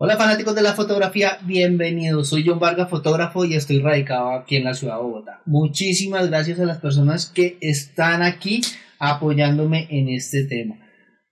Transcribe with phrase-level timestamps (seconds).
[0.00, 2.28] Hola fanáticos de la fotografía, bienvenidos.
[2.28, 5.42] Soy John Vargas, fotógrafo y estoy radicado aquí en la ciudad de Bogotá.
[5.44, 8.60] Muchísimas gracias a las personas que están aquí
[9.00, 10.76] apoyándome en este tema.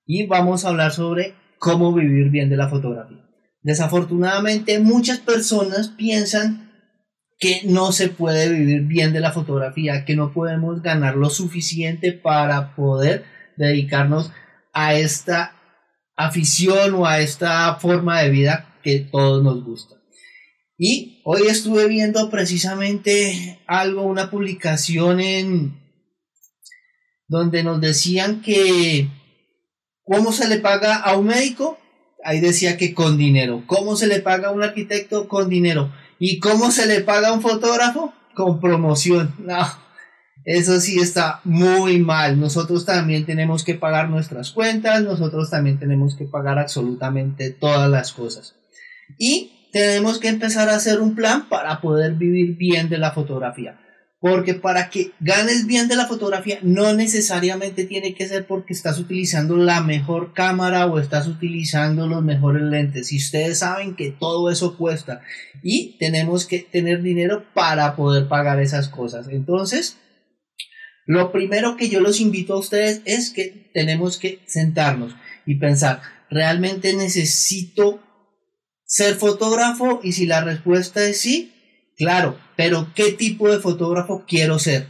[0.04, 3.24] Y vamos a hablar sobre cómo vivir bien de la fotografía.
[3.62, 6.72] Desafortunadamente muchas personas piensan
[7.38, 12.10] que no se puede vivir bien de la fotografía, que no podemos ganar lo suficiente
[12.10, 13.26] para poder
[13.56, 14.32] dedicarnos
[14.72, 15.55] a esta
[16.16, 19.96] afición o a esta forma de vida que todos nos gusta.
[20.78, 25.80] Y hoy estuve viendo precisamente algo, una publicación en
[27.28, 29.08] donde nos decían que
[30.04, 31.78] cómo se le paga a un médico,
[32.24, 36.38] ahí decía que con dinero, cómo se le paga a un arquitecto con dinero y
[36.38, 39.34] cómo se le paga a un fotógrafo con promoción.
[39.46, 39.85] No,
[40.46, 42.38] eso sí está muy mal.
[42.38, 48.12] Nosotros también tenemos que pagar nuestras cuentas, nosotros también tenemos que pagar absolutamente todas las
[48.12, 48.54] cosas.
[49.18, 53.80] Y tenemos que empezar a hacer un plan para poder vivir bien de la fotografía.
[54.20, 59.00] Porque para que ganes bien de la fotografía no necesariamente tiene que ser porque estás
[59.00, 63.12] utilizando la mejor cámara o estás utilizando los mejores lentes.
[63.12, 65.22] Y ustedes saben que todo eso cuesta
[65.60, 69.28] y tenemos que tener dinero para poder pagar esas cosas.
[69.28, 69.98] Entonces,
[71.06, 75.14] lo primero que yo los invito a ustedes es que tenemos que sentarnos
[75.46, 78.00] y pensar, ¿realmente necesito
[78.84, 80.00] ser fotógrafo?
[80.02, 81.52] Y si la respuesta es sí,
[81.96, 84.88] claro, pero ¿qué tipo de fotógrafo quiero ser?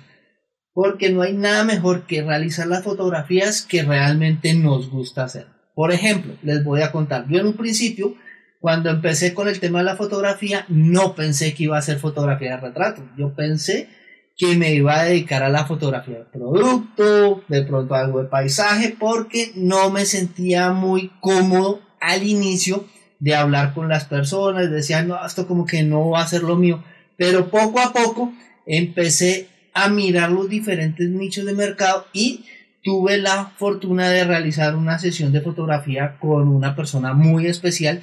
[0.72, 5.48] Porque no hay nada mejor que realizar las fotografías que realmente nos gusta hacer.
[5.74, 8.14] Por ejemplo, les voy a contar, yo en un principio,
[8.60, 12.52] cuando empecé con el tema de la fotografía, no pensé que iba a ser fotografía
[12.52, 13.06] de retrato.
[13.18, 13.90] Yo pensé
[14.36, 18.94] que me iba a dedicar a la fotografía de producto, de pronto algo de paisaje,
[18.98, 22.84] porque no me sentía muy cómodo al inicio
[23.18, 26.56] de hablar con las personas, decía, no, esto como que no va a ser lo
[26.56, 26.84] mío,
[27.16, 28.32] pero poco a poco
[28.66, 32.44] empecé a mirar los diferentes nichos de mercado y
[32.82, 38.02] tuve la fortuna de realizar una sesión de fotografía con una persona muy especial.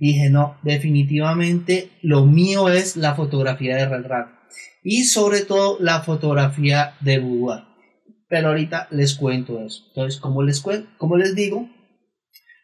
[0.00, 4.41] Y dije, no, definitivamente lo mío es la fotografía de retrato
[4.82, 7.64] y sobre todo la fotografía de boudoir.
[8.28, 9.84] Pero ahorita les cuento eso.
[9.88, 10.62] Entonces, como les,
[10.96, 11.68] como les digo,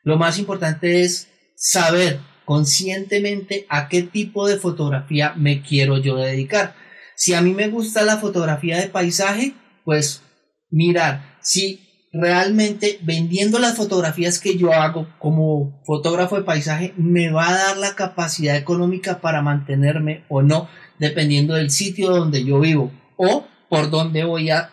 [0.03, 6.75] lo más importante es saber conscientemente a qué tipo de fotografía me quiero yo dedicar.
[7.15, 10.22] Si a mí me gusta la fotografía de paisaje, pues
[10.70, 17.49] mirar si realmente vendiendo las fotografías que yo hago como fotógrafo de paisaje me va
[17.49, 22.92] a dar la capacidad económica para mantenerme o no dependiendo del sitio donde yo vivo
[23.16, 24.70] o por donde voy a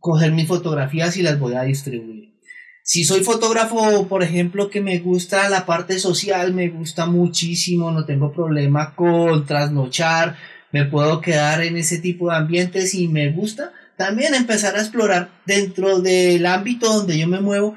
[0.00, 2.34] coger mis fotografías y las voy a distribuir.
[2.82, 8.04] Si soy fotógrafo, por ejemplo, que me gusta la parte social, me gusta muchísimo, no
[8.04, 10.36] tengo problema con trasnochar,
[10.70, 15.30] me puedo quedar en ese tipo de ambientes y me gusta, también empezar a explorar
[15.46, 17.74] dentro del ámbito donde yo me muevo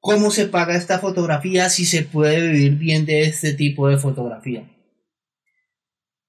[0.00, 4.71] cómo se paga esta fotografía, si se puede vivir bien de este tipo de fotografía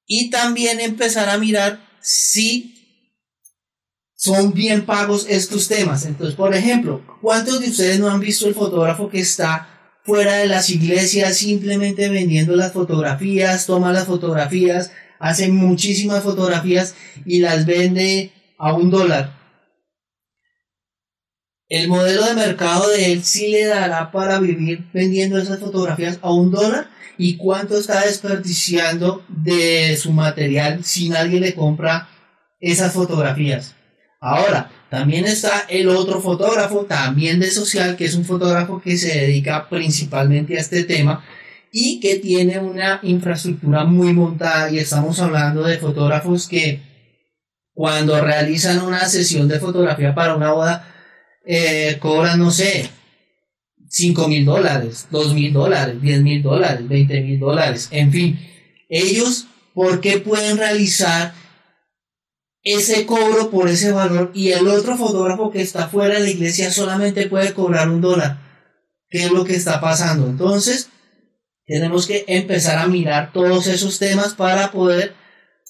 [0.05, 2.73] y también empezar a mirar si
[4.15, 6.05] son bien pagos estos temas.
[6.05, 9.69] Entonces, por ejemplo, ¿cuántos de ustedes no han visto el fotógrafo que está
[10.05, 17.39] fuera de las iglesias simplemente vendiendo las fotografías, toma las fotografías, hace muchísimas fotografías y
[17.39, 19.42] las vende a un dólar?
[21.69, 26.31] El modelo de mercado de él sí le dará para vivir vendiendo esas fotografías a
[26.31, 32.09] un dólar y cuánto está desperdiciando de su material si nadie le compra
[32.59, 33.75] esas fotografías.
[34.19, 39.19] Ahora, también está el otro fotógrafo, también de social, que es un fotógrafo que se
[39.19, 41.25] dedica principalmente a este tema
[41.71, 46.81] y que tiene una infraestructura muy montada y estamos hablando de fotógrafos que
[47.73, 50.92] cuando realizan una sesión de fotografía para una boda
[51.45, 52.89] eh, cobran, no sé,
[53.89, 58.39] 5 mil dólares, 2 mil dólares, 10 mil dólares, 20 mil dólares, en fin.
[58.89, 61.33] Ellos, ¿por qué pueden realizar
[62.63, 66.71] ese cobro por ese valor y el otro fotógrafo que está fuera de la iglesia
[66.71, 68.39] solamente puede cobrar un dólar?
[69.09, 70.27] ¿Qué es lo que está pasando?
[70.27, 70.89] Entonces,
[71.65, 75.13] tenemos que empezar a mirar todos esos temas para poder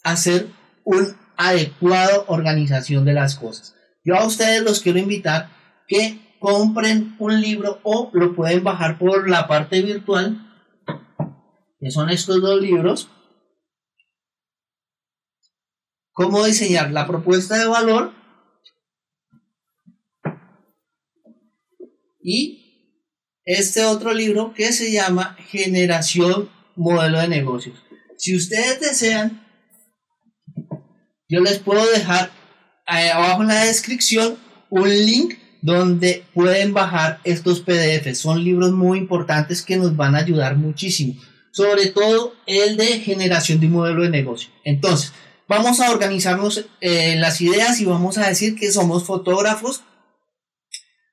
[0.03, 0.47] hacer
[0.85, 3.75] una adecuada organización de las cosas.
[4.05, 5.49] Yo a ustedes los quiero invitar
[5.87, 10.37] que compren un libro o lo pueden bajar por la parte virtual,
[11.79, 13.09] que son estos dos libros.
[16.11, 18.13] Cómo diseñar la propuesta de valor
[22.21, 22.63] y
[23.45, 27.83] este otro libro que se llama Generación modelo de negocios.
[28.17, 29.45] Si ustedes desean,
[31.27, 32.31] yo les puedo dejar
[32.85, 34.37] abajo en la descripción
[34.69, 38.17] un link donde pueden bajar estos PDFs.
[38.17, 41.15] Son libros muy importantes que nos van a ayudar muchísimo.
[41.51, 44.49] Sobre todo el de generación de un modelo de negocio.
[44.65, 45.13] Entonces,
[45.47, 49.83] vamos a organizarnos en las ideas y vamos a decir que somos fotógrafos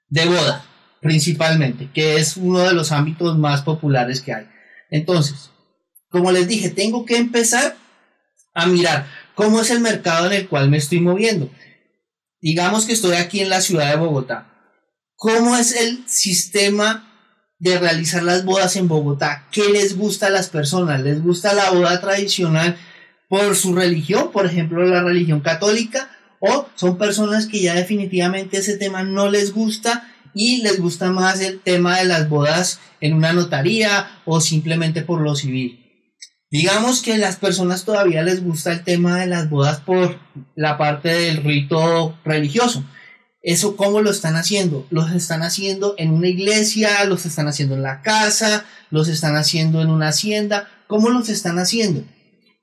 [0.08, 0.64] de boda,
[1.00, 4.46] principalmente, que es uno de los ámbitos más populares que hay.
[4.90, 5.52] Entonces,
[6.08, 7.76] como les dije, tengo que empezar
[8.52, 9.06] a mirar
[9.36, 11.48] cómo es el mercado en el cual me estoy moviendo.
[12.40, 14.46] Digamos que estoy aquí en la ciudad de Bogotá.
[15.14, 17.06] ¿Cómo es el sistema
[17.58, 19.46] de realizar las bodas en Bogotá?
[19.52, 21.02] ¿Qué les gusta a las personas?
[21.02, 22.78] ¿Les gusta la boda tradicional
[23.28, 26.10] por su religión, por ejemplo la religión católica?
[26.40, 31.40] ¿O son personas que ya definitivamente ese tema no les gusta y les gusta más
[31.40, 35.79] el tema de las bodas en una notaría o simplemente por lo civil?
[36.50, 40.18] Digamos que las personas todavía les gusta el tema de las bodas por
[40.56, 42.84] la parte del rito religioso.
[43.40, 44.84] ¿Eso cómo lo están haciendo?
[44.90, 49.80] Los están haciendo en una iglesia, los están haciendo en la casa, los están haciendo
[49.80, 50.68] en una hacienda.
[50.88, 52.02] ¿Cómo los están haciendo?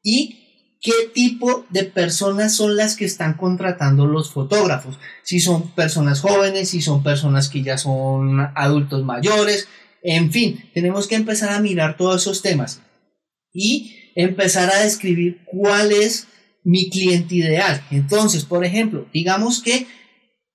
[0.04, 5.00] ¿Y qué tipo de personas son las que están contratando los fotógrafos?
[5.24, 9.70] Si son personas jóvenes, si son personas que ya son adultos mayores,
[10.04, 12.82] en fin, tenemos que empezar a mirar todos esos temas
[13.54, 16.28] y empezar a describir cuál es
[16.64, 17.82] mi cliente ideal.
[17.92, 19.88] Entonces, por ejemplo, digamos que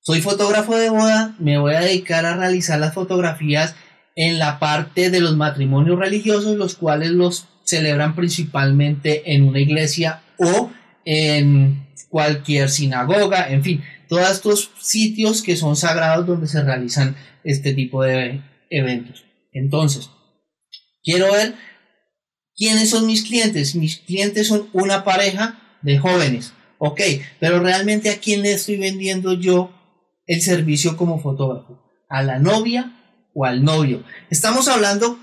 [0.01, 3.75] soy fotógrafo de boda, me voy a dedicar a realizar las fotografías
[4.17, 10.23] en la parte de los matrimonios religiosos, los cuales los celebran principalmente en una iglesia
[10.39, 10.71] o
[11.05, 17.73] en cualquier sinagoga, en fin, todos estos sitios que son sagrados donde se realizan este
[17.73, 19.25] tipo de eventos.
[19.53, 20.11] Entonces,
[21.03, 21.55] quiero ver
[22.57, 23.75] ¿Quiénes son mis clientes?
[23.75, 26.53] Mis clientes son una pareja de jóvenes.
[26.79, 27.01] Ok,
[27.39, 29.71] pero realmente a quién le estoy vendiendo yo
[30.27, 31.81] el servicio como fotógrafo?
[32.09, 32.93] ¿A la novia
[33.35, 34.05] o al novio?
[34.31, 35.19] Estamos hablando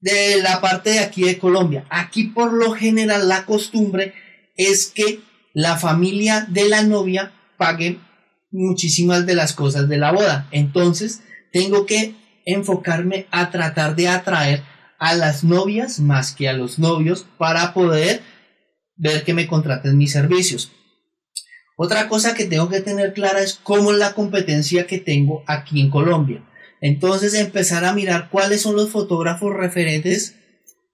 [0.00, 1.84] de la parte de aquí de Colombia.
[1.90, 4.14] Aquí por lo general la costumbre
[4.56, 5.20] es que
[5.54, 7.98] la familia de la novia pague
[8.50, 10.48] muchísimas de las cosas de la boda.
[10.50, 11.22] Entonces
[11.52, 14.62] tengo que enfocarme a tratar de atraer
[15.02, 18.22] a las novias más que a los novios para poder
[18.94, 20.70] ver que me contraten mis servicios.
[21.76, 25.80] Otra cosa que tengo que tener clara es cómo es la competencia que tengo aquí
[25.80, 26.44] en Colombia.
[26.80, 30.36] Entonces empezar a mirar cuáles son los fotógrafos referentes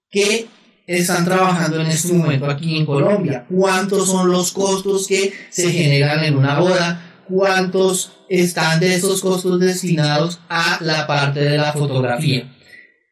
[0.09, 0.47] que
[0.87, 3.45] están trabajando en este momento aquí en Colombia.
[3.47, 7.21] Cuántos son los costos que se generan en una boda.
[7.29, 12.55] Cuántos están de esos costos destinados a la parte de la fotografía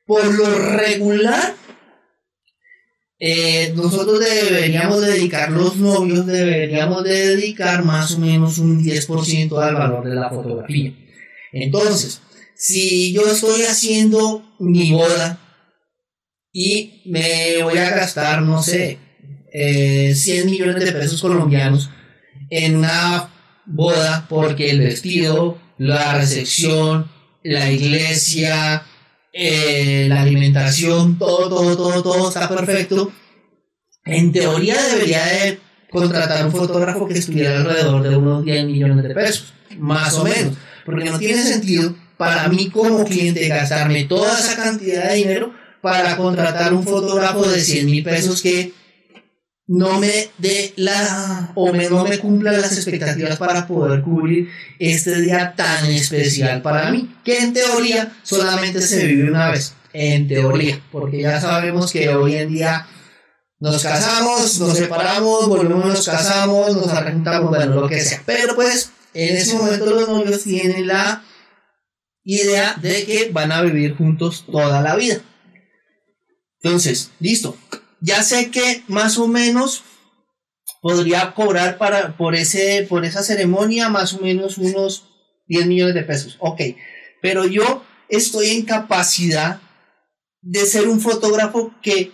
[0.07, 1.55] por lo regular,
[3.19, 10.07] eh, nosotros deberíamos dedicar, los novios deberíamos dedicar más o menos un 10% al valor
[10.07, 10.93] de la fotografía.
[11.51, 12.21] Entonces,
[12.55, 15.39] si yo estoy haciendo mi boda
[16.53, 18.97] y me voy a gastar, no sé,
[19.51, 21.89] 100 eh, millones de pesos colombianos
[22.49, 23.29] en una
[23.65, 27.09] boda porque el vestido, la recepción,
[27.43, 28.85] la iglesia,
[29.39, 33.11] eh, la alimentación, todo, todo, todo, todo está perfecto.
[34.03, 35.59] En teoría debería de
[35.91, 40.55] contratar un fotógrafo que estuviera alrededor de unos 10 millones de pesos, más o menos,
[40.85, 46.17] porque no tiene sentido para mí como cliente gastarme toda esa cantidad de dinero para
[46.17, 48.73] contratar un fotógrafo de 100 mil pesos que
[49.67, 55.21] no me dé la o me, no me cumpla las expectativas para poder cubrir este
[55.21, 60.81] día tan especial para mí, que en teoría solamente se vive una vez, en teoría,
[60.91, 62.87] porque ya sabemos que hoy en día
[63.59, 68.91] nos casamos, nos separamos, volvemos, nos casamos, nos arrendamos, bueno, lo que sea, pero pues
[69.13, 71.23] en ese momento los novios tienen la
[72.23, 75.21] idea de que van a vivir juntos toda la vida.
[76.61, 77.57] Entonces, listo,
[78.01, 79.83] ya sé que más o menos
[80.81, 85.07] podría cobrar para, por, ese, por esa ceremonia más o menos unos
[85.47, 86.37] 10 millones de pesos.
[86.39, 86.61] Ok,
[87.21, 89.59] pero yo estoy en capacidad
[90.41, 92.11] de ser un fotógrafo que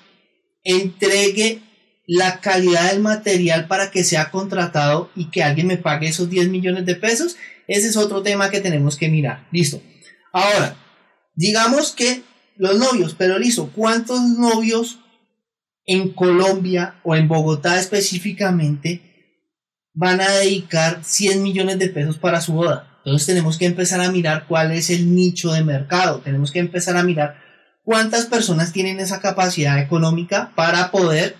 [0.63, 1.62] entregue
[2.06, 6.50] la calidad del material para que sea contratado y que alguien me pague esos 10
[6.50, 7.38] millones de pesos.
[7.68, 9.48] Ese es otro tema que tenemos que mirar.
[9.52, 9.82] Listo.
[10.32, 10.75] Ahora,
[11.36, 12.24] digamos que
[12.58, 15.00] los novios, pero listo, ¿cuántos novios
[15.86, 19.13] en Colombia o en Bogotá específicamente
[19.94, 23.00] van a dedicar 100 millones de pesos para su boda.
[23.06, 26.96] Entonces tenemos que empezar a mirar cuál es el nicho de mercado, tenemos que empezar
[26.96, 27.36] a mirar
[27.84, 31.36] cuántas personas tienen esa capacidad económica para poder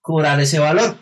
[0.00, 0.96] cobrar ese valor.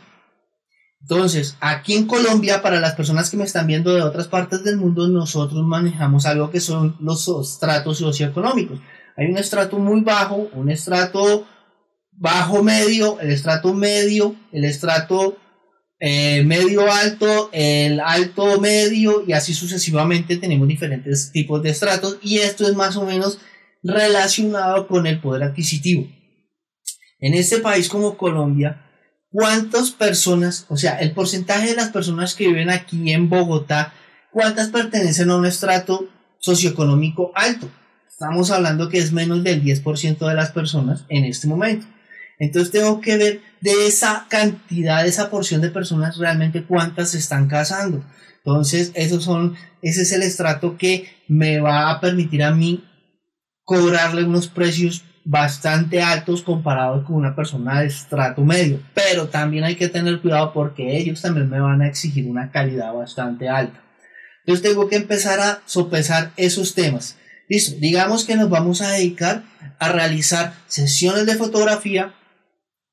[1.01, 4.77] Entonces, aquí en Colombia, para las personas que me están viendo de otras partes del
[4.77, 8.81] mundo, nosotros manejamos algo que son los estratos socioeconómicos.
[9.17, 11.47] Hay un estrato muy bajo, un estrato
[12.19, 15.39] bajo medio, el estrato medio, el estrato
[16.01, 22.39] eh, medio alto, el alto medio y así sucesivamente tenemos diferentes tipos de estratos y
[22.39, 23.39] esto es más o menos
[23.83, 26.09] relacionado con el poder adquisitivo.
[27.21, 28.85] En este país como Colombia,
[29.31, 33.93] ¿cuántas personas, o sea, el porcentaje de las personas que viven aquí en Bogotá,
[34.33, 36.09] cuántas pertenecen a un estrato
[36.39, 37.69] socioeconómico alto?
[38.09, 41.87] Estamos hablando que es menos del 10% de las personas en este momento.
[42.39, 47.19] Entonces tengo que ver de esa cantidad, de esa porción de personas realmente cuántas se
[47.19, 48.05] están casando.
[48.39, 52.85] Entonces, esos son, ese es el estrato que me va a permitir a mí
[53.65, 58.81] cobrarle unos precios bastante altos comparados con una persona de estrato medio.
[58.95, 62.95] Pero también hay que tener cuidado porque ellos también me van a exigir una calidad
[62.95, 63.83] bastante alta.
[64.47, 67.19] Entonces tengo que empezar a sopesar esos temas.
[67.51, 69.43] Listo, digamos que nos vamos a dedicar
[69.79, 72.15] a realizar sesiones de fotografía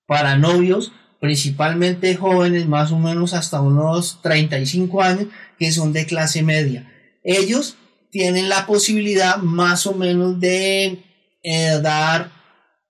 [0.07, 6.43] para novios, principalmente jóvenes, más o menos hasta unos 35 años, que son de clase
[6.43, 6.91] media.
[7.24, 7.77] Ellos
[8.12, 11.03] tienen la posibilidad más o menos de
[11.43, 12.31] eh, dar,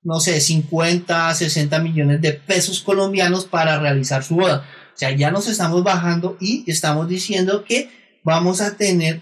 [0.04, 4.68] no sé, 50, 60 millones de pesos colombianos para realizar su boda.
[4.94, 7.90] O sea, ya nos estamos bajando y estamos diciendo que
[8.24, 9.22] vamos a tener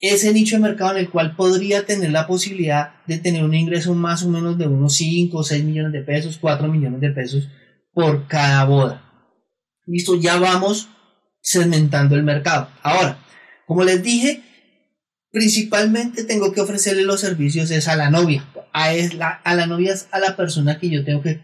[0.00, 3.94] ese nicho de mercado en el cual podría tener la posibilidad de tener un ingreso
[3.94, 7.48] más o menos de unos 5 o 6 millones de pesos, 4 millones de pesos
[7.92, 9.02] por cada boda.
[9.86, 10.88] Listo, ya vamos
[11.40, 12.68] segmentando el mercado.
[12.82, 13.18] Ahora,
[13.66, 14.42] como les dije,
[15.30, 18.44] principalmente tengo que ofrecerle los servicios es a la novia.
[18.72, 21.40] A, la, a la novia es a la persona que yo tengo que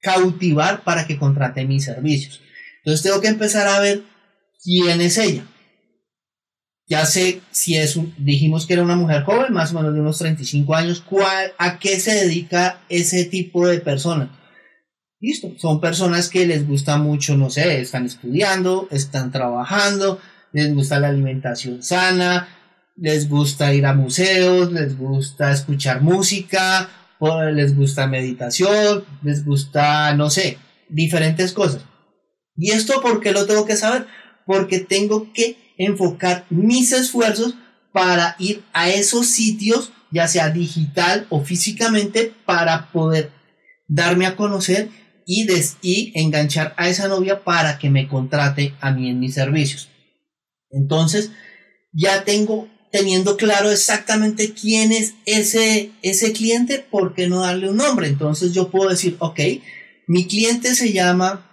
[0.00, 2.40] cautivar para que contrate mis servicios.
[2.78, 4.02] Entonces tengo que empezar a ver
[4.62, 5.44] quién es ella.
[6.86, 10.00] Ya sé si es un, dijimos que era una mujer joven, más o menos de
[10.00, 14.30] unos 35 años, ¿cuál, ¿a qué se dedica ese tipo de persona?
[15.18, 20.20] Listo, son personas que les gusta mucho, no sé, están estudiando, están trabajando,
[20.52, 22.48] les gusta la alimentación sana,
[22.96, 26.90] les gusta ir a museos, les gusta escuchar música,
[27.52, 31.82] les gusta meditación, les gusta, no sé, diferentes cosas.
[32.56, 34.06] ¿Y esto por qué lo tengo que saber?
[34.46, 37.54] Porque tengo que enfocar mis esfuerzos
[37.92, 43.30] para ir a esos sitios, ya sea digital o físicamente, para poder
[43.86, 44.88] darme a conocer
[45.26, 45.46] y,
[45.82, 49.88] y enganchar a esa novia para que me contrate a mí en mis servicios.
[50.70, 51.30] Entonces,
[51.92, 57.76] ya tengo teniendo claro exactamente quién es ese, ese cliente, ¿por qué no darle un
[57.76, 58.06] nombre?
[58.06, 59.40] Entonces yo puedo decir, ok,
[60.06, 61.44] mi cliente se llama,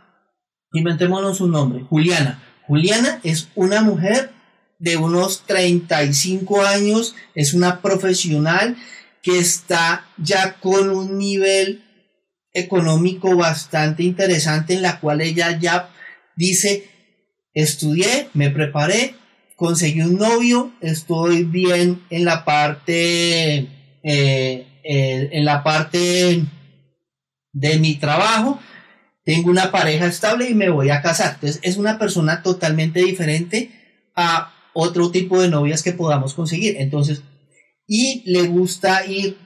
[0.71, 2.43] inventémonos un nombre, Juliana.
[2.71, 4.31] Juliana es una mujer
[4.79, 8.77] de unos 35 años, es una profesional
[9.21, 11.83] que está ya con un nivel
[12.53, 15.89] económico bastante interesante en la cual ella ya
[16.37, 16.87] dice,
[17.53, 19.15] estudié, me preparé,
[19.57, 23.67] conseguí un novio, estoy bien en la parte, eh,
[24.01, 26.45] eh, en la parte
[27.51, 28.61] de mi trabajo,
[29.23, 31.33] tengo una pareja estable y me voy a casar.
[31.35, 33.71] Entonces es una persona totalmente diferente
[34.15, 36.75] a otro tipo de novias que podamos conseguir.
[36.77, 37.21] Entonces,
[37.87, 39.37] y le gusta ir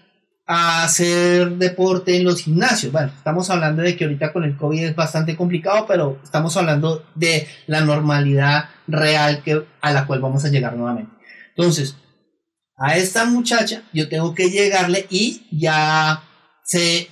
[0.48, 2.92] a hacer deporte en los gimnasios.
[2.92, 7.04] Bueno, estamos hablando de que ahorita con el COVID es bastante complicado, pero estamos hablando
[7.16, 11.12] de la normalidad real que, a la cual vamos a llegar nuevamente.
[11.56, 11.96] Entonces,
[12.78, 16.24] a esta muchacha yo tengo que llegarle y ya
[16.66, 17.10] se,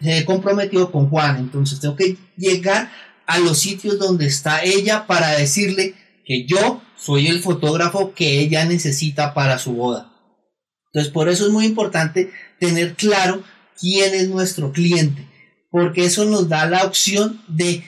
[0.00, 1.38] se comprometió con Juan.
[1.38, 2.92] Entonces, tengo que llegar
[3.26, 8.64] a los sitios donde está ella para decirle que yo soy el fotógrafo que ella
[8.66, 10.12] necesita para su boda.
[10.92, 13.42] Entonces, por eso es muy importante tener claro
[13.80, 15.26] quién es nuestro cliente,
[15.70, 17.84] porque eso nos da la opción de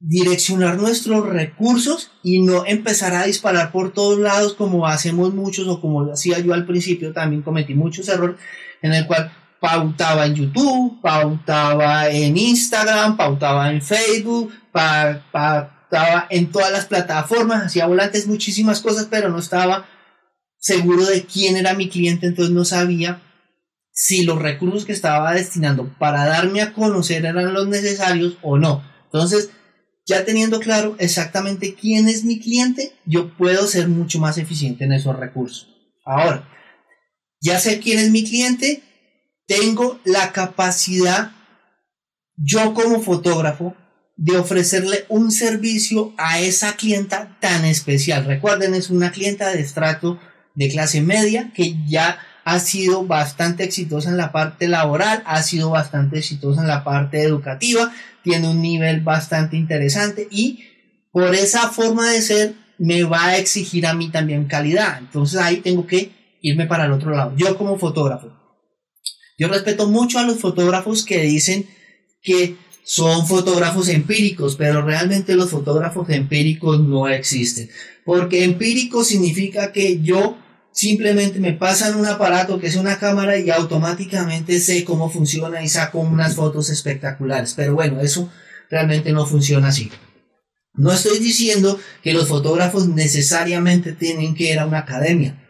[0.00, 5.80] direccionar nuestros recursos y no empezar a disparar por todos lados como hacemos muchos o
[5.80, 8.36] como hacía yo al principio, también cometí muchos errores
[8.82, 9.30] en el cual
[9.60, 17.86] pautaba en YouTube, pautaba en Instagram, pautaba en Facebook, pautaba en todas las plataformas, hacía
[17.86, 19.86] volantes, muchísimas cosas, pero no estaba
[20.58, 23.22] seguro de quién era mi cliente, entonces no sabía
[23.92, 28.82] si los recursos que estaba destinando para darme a conocer eran los necesarios o no.
[29.04, 29.50] Entonces,
[30.06, 34.92] ya teniendo claro exactamente quién es mi cliente, yo puedo ser mucho más eficiente en
[34.92, 35.68] esos recursos.
[36.04, 36.48] Ahora,
[37.40, 38.82] ya sé quién es mi cliente,
[39.50, 41.32] tengo la capacidad,
[42.36, 43.74] yo como fotógrafo,
[44.16, 48.26] de ofrecerle un servicio a esa clienta tan especial.
[48.26, 50.20] Recuerden, es una clienta de estrato
[50.54, 55.70] de clase media que ya ha sido bastante exitosa en la parte laboral, ha sido
[55.70, 57.92] bastante exitosa en la parte educativa,
[58.22, 60.62] tiene un nivel bastante interesante y
[61.10, 64.98] por esa forma de ser me va a exigir a mí también calidad.
[64.98, 67.32] Entonces ahí tengo que irme para el otro lado.
[67.36, 68.39] Yo como fotógrafo,
[69.40, 71.66] yo respeto mucho a los fotógrafos que dicen
[72.20, 77.70] que son fotógrafos empíricos, pero realmente los fotógrafos empíricos no existen.
[78.04, 80.36] Porque empírico significa que yo
[80.72, 85.70] simplemente me pasan un aparato que es una cámara y automáticamente sé cómo funciona y
[85.70, 87.54] saco unas fotos espectaculares.
[87.56, 88.30] Pero bueno, eso
[88.68, 89.90] realmente no funciona así.
[90.74, 95.40] No estoy diciendo que los fotógrafos necesariamente tienen que ir a una academia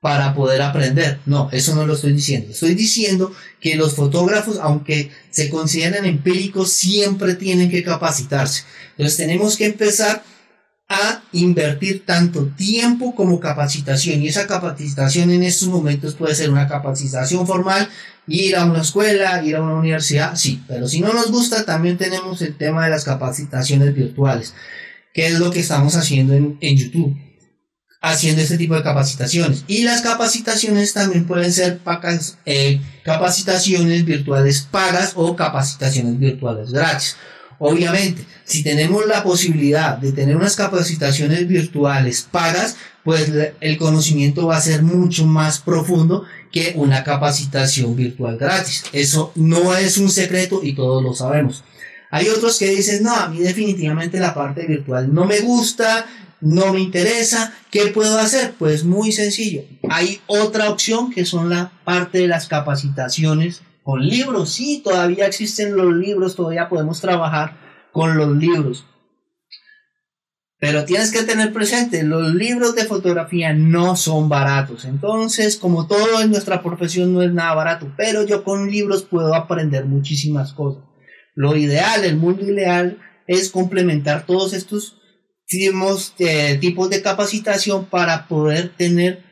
[0.00, 1.18] para poder aprender.
[1.26, 2.50] No, eso no lo estoy diciendo.
[2.50, 8.62] Estoy diciendo que los fotógrafos, aunque se consideran empíricos, siempre tienen que capacitarse.
[8.92, 10.22] Entonces tenemos que empezar
[10.88, 14.22] a invertir tanto tiempo como capacitación.
[14.22, 17.88] Y esa capacitación en estos momentos puede ser una capacitación formal,
[18.26, 20.62] ir a una escuela, ir a una universidad, sí.
[20.68, 24.54] Pero si no nos gusta, también tenemos el tema de las capacitaciones virtuales,
[25.12, 27.27] que es lo que estamos haciendo en, en YouTube
[28.00, 29.64] haciendo este tipo de capacitaciones.
[29.66, 31.80] Y las capacitaciones también pueden ser
[32.46, 37.16] eh, capacitaciones virtuales pagas o capacitaciones virtuales gratis.
[37.60, 44.58] Obviamente, si tenemos la posibilidad de tener unas capacitaciones virtuales pagas, pues el conocimiento va
[44.58, 48.84] a ser mucho más profundo que una capacitación virtual gratis.
[48.92, 51.64] Eso no es un secreto y todos lo sabemos.
[52.10, 56.06] Hay otros que dicen, no, a mí definitivamente la parte virtual no me gusta,
[56.40, 58.54] no me interesa, ¿qué puedo hacer?
[58.58, 59.62] Pues muy sencillo.
[59.90, 64.50] Hay otra opción que son la parte de las capacitaciones con libros.
[64.50, 67.56] Sí, todavía existen los libros, todavía podemos trabajar
[67.92, 68.84] con los libros.
[70.60, 74.84] Pero tienes que tener presente, los libros de fotografía no son baratos.
[74.84, 79.34] Entonces, como todo en nuestra profesión no es nada barato, pero yo con libros puedo
[79.34, 80.82] aprender muchísimas cosas.
[81.36, 82.98] Lo ideal, el mundo ideal
[83.28, 84.97] es complementar todos estos
[85.50, 89.24] eh, tipos de capacitación para poder tener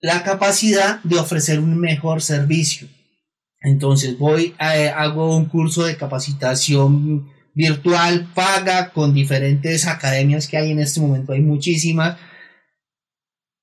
[0.00, 2.88] la capacidad de ofrecer un mejor servicio.
[3.60, 10.58] Entonces voy a, eh, hago un curso de capacitación virtual paga con diferentes academias que
[10.58, 12.18] hay en este momento, hay muchísimas.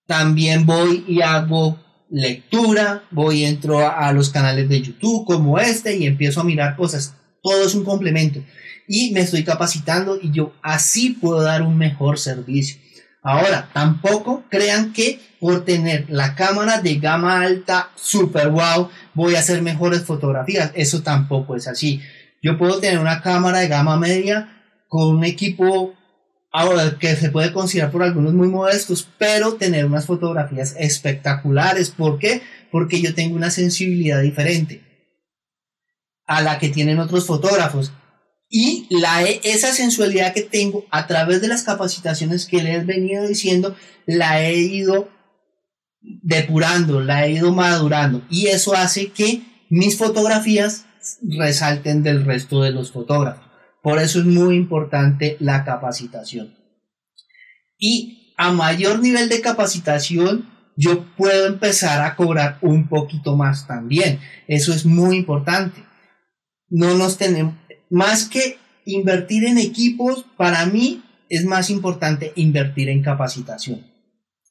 [0.08, 6.06] También voy y hago lectura, voy entro a los canales de YouTube como este y
[6.06, 7.16] empiezo a mirar cosas.
[7.44, 8.42] Todo es un complemento
[8.88, 12.78] y me estoy capacitando y yo así puedo dar un mejor servicio.
[13.22, 19.40] Ahora, tampoco crean que por tener la cámara de gama alta super wow voy a
[19.40, 20.72] hacer mejores fotografías.
[20.74, 22.02] Eso tampoco es así.
[22.42, 25.94] Yo puedo tener una cámara de gama media con un equipo
[26.52, 31.90] ahora que se puede considerar por algunos muy modestos, pero tener unas fotografías espectaculares.
[31.90, 32.42] ¿Por qué?
[32.72, 34.93] Porque yo tengo una sensibilidad diferente
[36.38, 37.92] a la que tienen otros fotógrafos.
[38.50, 43.28] Y la, esa sensualidad que tengo a través de las capacitaciones que les he venido
[43.28, 45.10] diciendo, la he ido
[46.02, 48.24] depurando, la he ido madurando.
[48.30, 50.86] Y eso hace que mis fotografías
[51.22, 53.44] resalten del resto de los fotógrafos.
[53.82, 56.56] Por eso es muy importante la capacitación.
[57.78, 64.20] Y a mayor nivel de capacitación, yo puedo empezar a cobrar un poquito más también.
[64.48, 65.84] Eso es muy importante.
[66.74, 67.54] No nos tenemos,
[67.92, 73.86] más que invertir en equipos, para mí es más importante invertir en capacitación.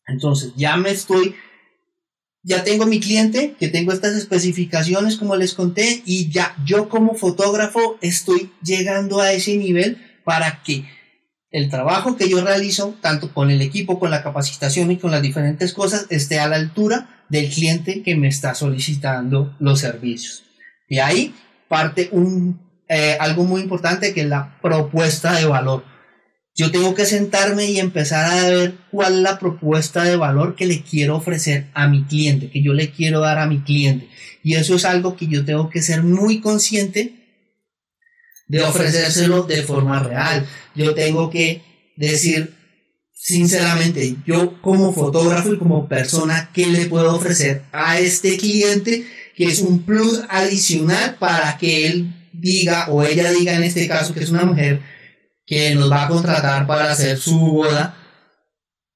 [0.07, 1.35] Entonces, ya me estoy,
[2.45, 7.17] ya tengo mi cliente, que tengo estas especificaciones como les conté, y ya yo como
[7.17, 10.85] fotógrafo estoy llegando a ese nivel para que
[11.51, 15.23] el trabajo que yo realizo, tanto con el equipo, con la capacitación y con las
[15.23, 20.45] diferentes cosas, esté a la altura del cliente que me está solicitando los servicios.
[20.89, 21.35] Y ahí
[21.73, 25.83] parte un eh, algo muy importante que es la propuesta de valor.
[26.55, 30.67] Yo tengo que sentarme y empezar a ver cuál es la propuesta de valor que
[30.67, 34.11] le quiero ofrecer a mi cliente, que yo le quiero dar a mi cliente.
[34.43, 37.15] Y eso es algo que yo tengo que ser muy consciente
[38.49, 40.47] de ofrecérselo de forma real.
[40.75, 41.63] Yo tengo que
[41.97, 42.53] decir
[43.15, 49.07] sinceramente, yo como fotógrafo y como persona, ¿qué le puedo ofrecer a este cliente
[49.37, 54.15] que es un plus adicional para que él diga o ella diga en este caso
[54.15, 54.81] que es una mujer
[55.47, 57.99] que nos va a contratar para hacer su boda,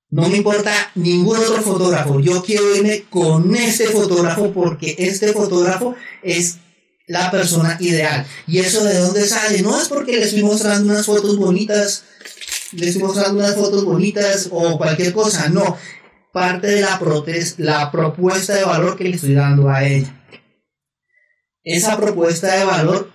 [0.09, 2.21] No me importa ningún otro fotógrafo.
[2.21, 6.59] Yo quiero irme con este fotógrafo porque este fotógrafo es
[7.09, 8.25] la persona ideal.
[8.47, 9.63] ¿Y eso de dónde sale?
[9.63, 12.05] No es porque le estoy mostrando unas fotos bonitas,
[12.73, 15.49] le estoy mostrando unas fotos bonitas o cualquier cosa.
[15.49, 15.77] No.
[16.33, 17.01] Parte de la,
[17.59, 20.26] la propuesta de valor que le estoy dando a ella.
[21.67, 23.11] Esa propuesta de valor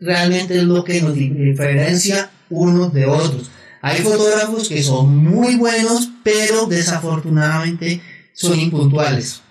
[0.00, 3.48] realmente es lo que nos diferencia unos de otros.
[3.80, 8.02] Hay fotógrafos que son muy buenos, pero desafortunadamente
[8.34, 9.42] son impuntuales.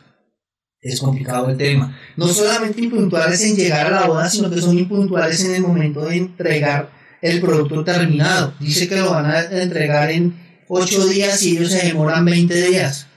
[0.82, 1.98] Es complicado el tema.
[2.18, 6.04] No solamente impuntuales en llegar a la boda, sino que son impuntuales en el momento
[6.04, 8.54] de entregar el producto terminado.
[8.60, 10.38] Dice que lo van a entregar en
[10.68, 13.08] 8 días y ellos se demoran 20 días.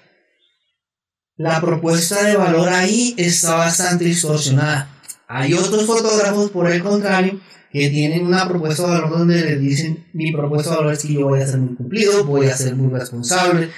[1.37, 4.94] La propuesta de valor ahí está bastante distorsionada.
[5.37, 7.41] Hay otros fotógrafos, por el contrario,
[7.73, 11.13] que tienen una propuesta de valor donde les dicen, mi propuesta de valor es que
[11.13, 13.69] yo voy a ser muy cumplido, voy a ser muy responsable,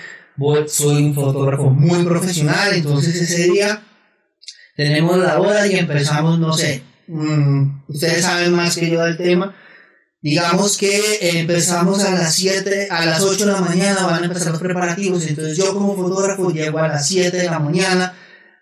[0.67, 3.83] soy un fotógrafo muy profesional, entonces ese día
[4.77, 9.57] tenemos la boda y empezamos, no sé, mm, ustedes saben más que yo del tema,
[10.21, 14.53] digamos que empezamos a las 7, a las 8 de la mañana van a empezar
[14.53, 18.15] los preparativos, entonces yo como fotógrafo llego a las 7 de la mañana,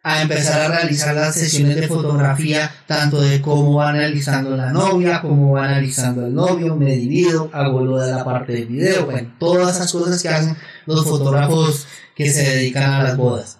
[0.07, 5.23] a empezar a realizar las sesiones de fotografía, tanto de cómo va analizando la novia,
[5.23, 9.35] cómo va analizando el novio, me divido, hago lo de la parte del video, bueno,
[9.41, 13.59] todas esas cosas que hacen los fotógrafos que se dedican a las bodas.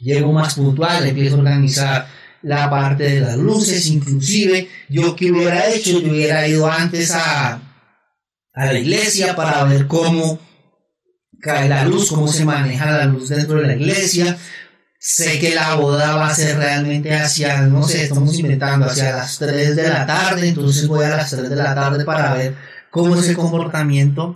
[0.00, 2.08] Llego más puntual, empiezo a organizar
[2.42, 7.60] la parte de las luces, inclusive yo que hubiera hecho, yo hubiera ido antes a,
[8.52, 10.40] a la iglesia para ver cómo
[11.40, 14.36] cae la luz, cómo se maneja la luz dentro de la iglesia,
[14.98, 19.38] sé que la boda va a ser realmente hacia, no sé, estamos inventando, hacia las
[19.38, 22.56] 3 de la tarde, entonces voy a las 3 de la tarde para ver
[22.90, 24.34] cómo es el comportamiento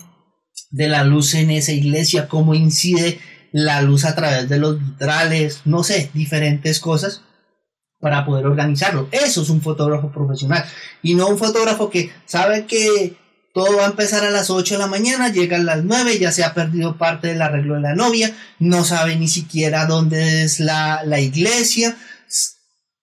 [0.70, 3.20] de la luz en esa iglesia, cómo incide
[3.51, 7.22] la luz a través de los vitrales, no sé, diferentes cosas
[8.01, 9.09] para poder organizarlo.
[9.12, 10.64] Eso es un fotógrafo profesional
[11.03, 13.16] y no un fotógrafo que sabe que
[13.53, 16.45] todo va a empezar a las 8 de la mañana, llegan las 9, ya se
[16.45, 21.03] ha perdido parte del arreglo de la novia, no sabe ni siquiera dónde es la,
[21.05, 21.97] la iglesia,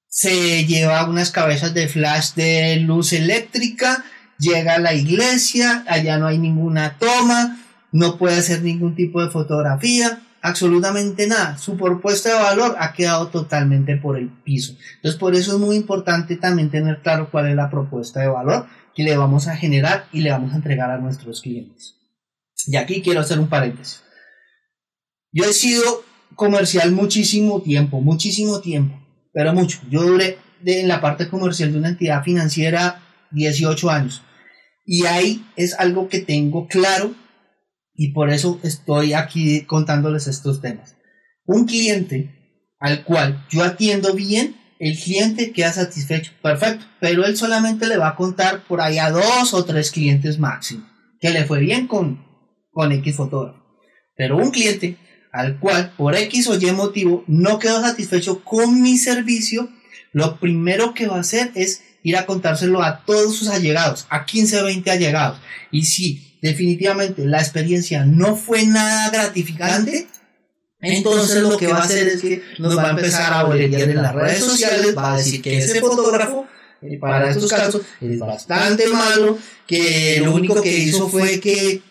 [0.07, 4.03] se lleva unas cabezas de flash de luz eléctrica,
[4.39, 7.59] llega a la iglesia, allá no hay ninguna toma,
[7.91, 11.57] no puede hacer ningún tipo de fotografía, absolutamente nada.
[11.57, 14.75] Su propuesta de valor ha quedado totalmente por el piso.
[14.95, 18.67] Entonces, por eso es muy importante también tener claro cuál es la propuesta de valor
[18.99, 21.95] que le vamos a generar y le vamos a entregar a nuestros clientes.
[22.67, 24.03] Y aquí quiero hacer un paréntesis.
[25.31, 26.03] Yo he sido
[26.35, 29.79] comercial muchísimo tiempo, muchísimo tiempo, pero mucho.
[29.89, 34.21] Yo duré en la parte comercial de una entidad financiera 18 años.
[34.85, 37.15] Y ahí es algo que tengo claro
[37.93, 40.97] y por eso estoy aquí contándoles estos temas.
[41.45, 47.85] Un cliente al cual yo atiendo bien el cliente queda satisfecho, perfecto, pero él solamente
[47.85, 50.89] le va a contar por ahí a dos o tres clientes máximo,
[51.19, 52.25] que le fue bien con,
[52.71, 53.59] con X fotógrafo.
[54.15, 54.97] Pero un cliente
[55.33, 59.69] al cual por X o Y motivo no quedó satisfecho con mi servicio,
[60.13, 64.25] lo primero que va a hacer es ir a contárselo a todos sus allegados, a
[64.25, 65.39] 15 o 20 allegados.
[65.71, 70.07] Y si definitivamente la experiencia no fue nada gratificante,
[70.81, 74.01] entonces lo que va a hacer es que nos va a empezar a boletear en
[74.01, 76.47] las redes sociales, va a decir que ese fotógrafo,
[76.81, 79.37] eh, para estos casos, es bastante malo,
[79.67, 81.81] que lo único que hizo fue que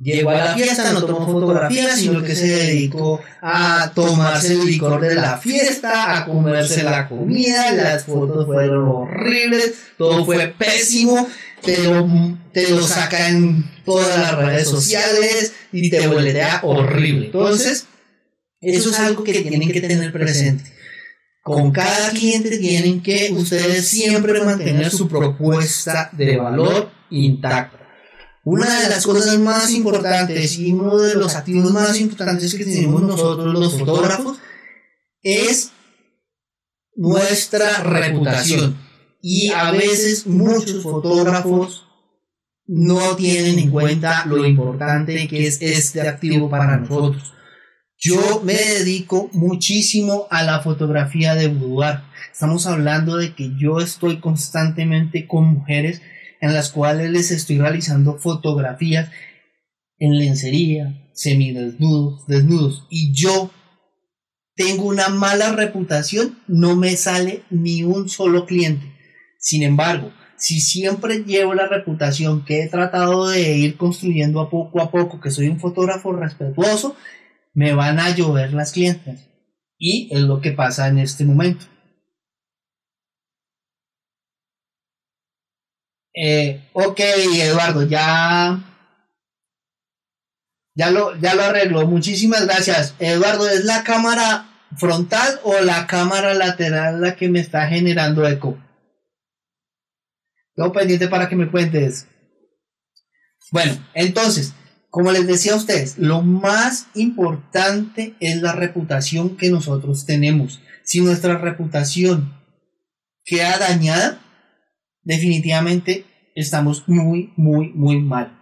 [0.00, 5.00] llegó a la fiesta, no tomó fotografías, sino que se dedicó a tomarse el licor
[5.00, 11.28] de la fiesta, a comerse la comida, las fotos fueron horribles, todo fue pésimo,
[11.62, 12.08] te lo,
[12.52, 17.26] te lo saca en todas las redes sociales y te boletea horrible.
[17.26, 17.86] Entonces,
[18.60, 20.64] eso es algo que tienen que tener presente.
[21.42, 27.78] Con cada cliente tienen que ustedes siempre mantener su propuesta de valor intacta.
[28.44, 33.02] Una de las cosas más importantes y uno de los activos más importantes que tenemos
[33.02, 34.38] nosotros los fotógrafos
[35.22, 35.70] es
[36.94, 38.76] nuestra reputación.
[39.20, 41.86] Y a veces muchos fotógrafos
[42.66, 47.32] no tienen en cuenta lo importante que es este activo para nosotros.
[48.00, 52.02] Yo me dedico muchísimo a la fotografía de boudoir.
[52.32, 56.00] Estamos hablando de que yo estoy constantemente con mujeres
[56.40, 59.10] en las cuales les estoy realizando fotografías
[59.98, 62.86] en lencería, semidesnudos, desnudos.
[62.88, 63.50] Y yo
[64.54, 68.86] tengo una mala reputación, no me sale ni un solo cliente.
[69.40, 74.80] Sin embargo, si siempre llevo la reputación que he tratado de ir construyendo a poco
[74.80, 76.94] a poco, que soy un fotógrafo respetuoso,
[77.54, 79.28] me van a llover las clientes.
[79.78, 81.66] Y es lo que pasa en este momento.
[86.14, 88.60] Eh, ok, Eduardo, ya,
[90.74, 91.86] ya, lo, ya lo arreglo.
[91.86, 92.94] Muchísimas gracias.
[92.98, 98.58] Eduardo, ¿es la cámara frontal o la cámara lateral la que me está generando eco?
[100.56, 102.08] Quedo pendiente para que me cuentes.
[103.52, 104.54] Bueno, entonces,
[104.90, 110.60] como les decía a ustedes, lo más importante es la reputación que nosotros tenemos.
[110.82, 112.34] Si nuestra reputación
[113.24, 114.20] queda dañada,
[115.02, 118.34] definitivamente estamos muy, muy, muy mal.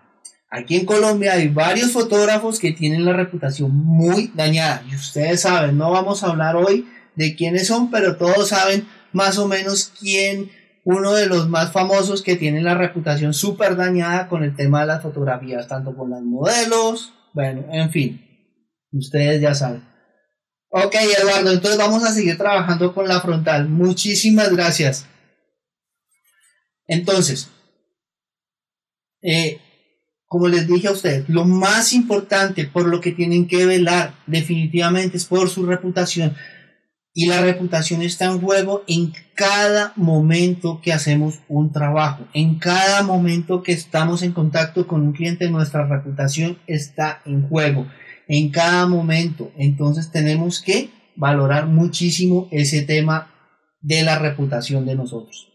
[0.49, 4.85] Aquí en Colombia hay varios fotógrafos que tienen la reputación muy dañada.
[4.89, 9.39] Y ustedes saben, no vamos a hablar hoy de quiénes son, pero todos saben más
[9.39, 10.51] o menos quién,
[10.89, 14.87] uno de los más famosos que tiene la reputación súper dañada con el tema de
[14.87, 18.55] las fotografías, tanto con las modelos, bueno, en fin,
[18.93, 19.83] ustedes ya saben.
[20.69, 23.69] Ok, Eduardo, entonces vamos a seguir trabajando con la frontal.
[23.69, 25.07] Muchísimas gracias.
[26.87, 27.51] Entonces,
[29.23, 29.61] eh,
[30.27, 35.17] como les dije a ustedes, lo más importante por lo que tienen que velar definitivamente
[35.17, 36.37] es por su reputación.
[37.19, 43.03] Y la reputación está en juego en cada momento que hacemos un trabajo, en cada
[43.05, 47.87] momento que estamos en contacto con un cliente, nuestra reputación está en juego,
[48.29, 49.51] en cada momento.
[49.57, 53.33] Entonces tenemos que valorar muchísimo ese tema
[53.81, 55.49] de la reputación de nosotros.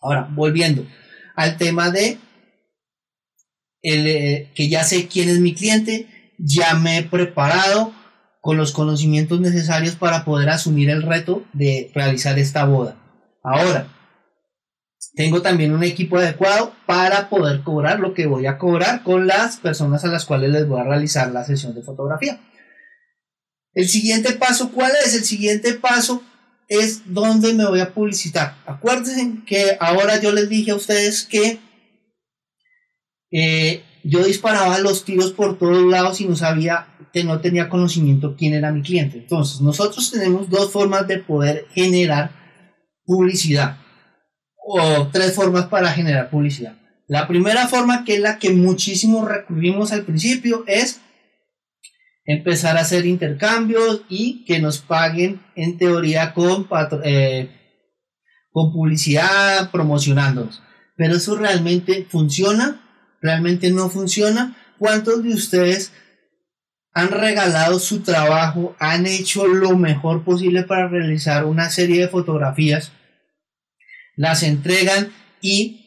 [0.00, 0.84] Ahora, volviendo
[1.36, 2.18] al tema de
[3.82, 7.94] el, eh, que ya sé quién es mi cliente, ya me he preparado
[8.40, 12.96] con los conocimientos necesarios para poder asumir el reto de realizar esta boda.
[13.42, 13.88] Ahora,
[15.14, 19.56] tengo también un equipo adecuado para poder cobrar lo que voy a cobrar con las
[19.56, 22.40] personas a las cuales les voy a realizar la sesión de fotografía.
[23.72, 25.14] El siguiente paso, ¿cuál es?
[25.14, 26.22] El siguiente paso
[26.68, 28.56] es dónde me voy a publicitar.
[28.66, 31.58] Acuérdense que ahora yo les dije a ustedes que
[33.32, 36.88] eh, yo disparaba los tiros por todos lados y no sabía,
[37.24, 39.18] no tenía conocimiento quién era mi cliente.
[39.18, 42.30] Entonces, nosotros tenemos dos formas de poder generar
[43.04, 43.78] publicidad
[44.56, 46.76] o tres formas para generar publicidad.
[47.08, 51.00] La primera forma, que es la que muchísimo recurrimos al principio, es
[52.24, 56.68] empezar a hacer intercambios y que nos paguen en teoría con,
[57.02, 57.50] eh,
[58.52, 60.62] con publicidad promocionándonos.
[60.96, 62.80] Pero eso realmente funciona
[63.20, 64.56] realmente no funciona.
[64.78, 65.92] ¿Cuántos de ustedes
[66.92, 72.92] han regalado su trabajo, han hecho lo mejor posible para realizar una serie de fotografías,
[74.16, 75.86] las entregan y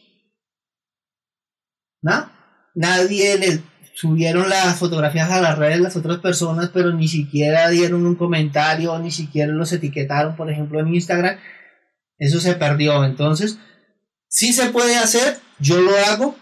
[2.00, 2.30] ¿no?
[2.74, 3.62] nadie le
[3.94, 8.98] subieron las fotografías a las redes las otras personas, pero ni siquiera dieron un comentario,
[8.98, 11.38] ni siquiera los etiquetaron, por ejemplo, en Instagram.
[12.18, 13.04] Eso se perdió.
[13.04, 13.58] Entonces,
[14.28, 16.36] sí se puede hacer, yo lo hago,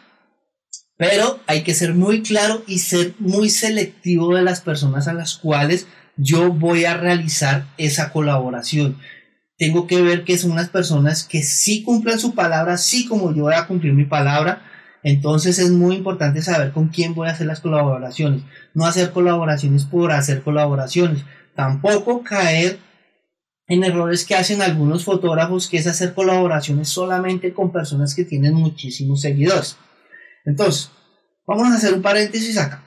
[1.02, 5.34] pero hay que ser muy claro y ser muy selectivo de las personas a las
[5.34, 8.98] cuales yo voy a realizar esa colaboración.
[9.58, 13.42] Tengo que ver que son unas personas que sí cumplen su palabra, sí como yo
[13.42, 14.62] voy a cumplir mi palabra.
[15.02, 18.42] Entonces es muy importante saber con quién voy a hacer las colaboraciones.
[18.72, 21.24] No hacer colaboraciones por hacer colaboraciones.
[21.56, 22.78] Tampoco caer
[23.66, 28.54] en errores que hacen algunos fotógrafos, que es hacer colaboraciones solamente con personas que tienen
[28.54, 29.76] muchísimos seguidores.
[30.44, 30.90] Entonces,
[31.46, 32.82] vamos a hacer un paréntesis acá.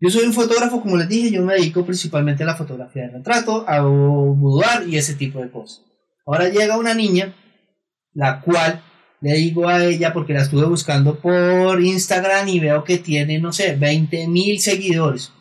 [0.00, 3.18] Yo soy un fotógrafo, como les dije, yo me dedico principalmente a la fotografía de
[3.18, 5.84] retrato, a boudoir y ese tipo de cosas.
[6.24, 7.34] Ahora llega una niña,
[8.12, 8.82] la cual
[9.20, 13.52] le digo a ella, porque la estuve buscando por Instagram y veo que tiene, no
[13.52, 15.32] sé, 20 mil seguidores.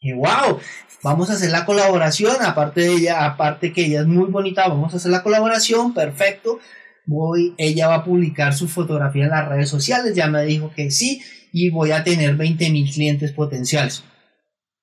[0.00, 0.58] Y wow,
[1.04, 4.92] vamos a hacer la colaboración, aparte de ella, aparte que ella es muy bonita, vamos
[4.92, 6.58] a hacer la colaboración, perfecto
[7.06, 10.90] voy, ella va a publicar su fotografía en las redes sociales, ya me dijo que
[10.90, 14.04] sí, y voy a tener 20 mil clientes potenciales.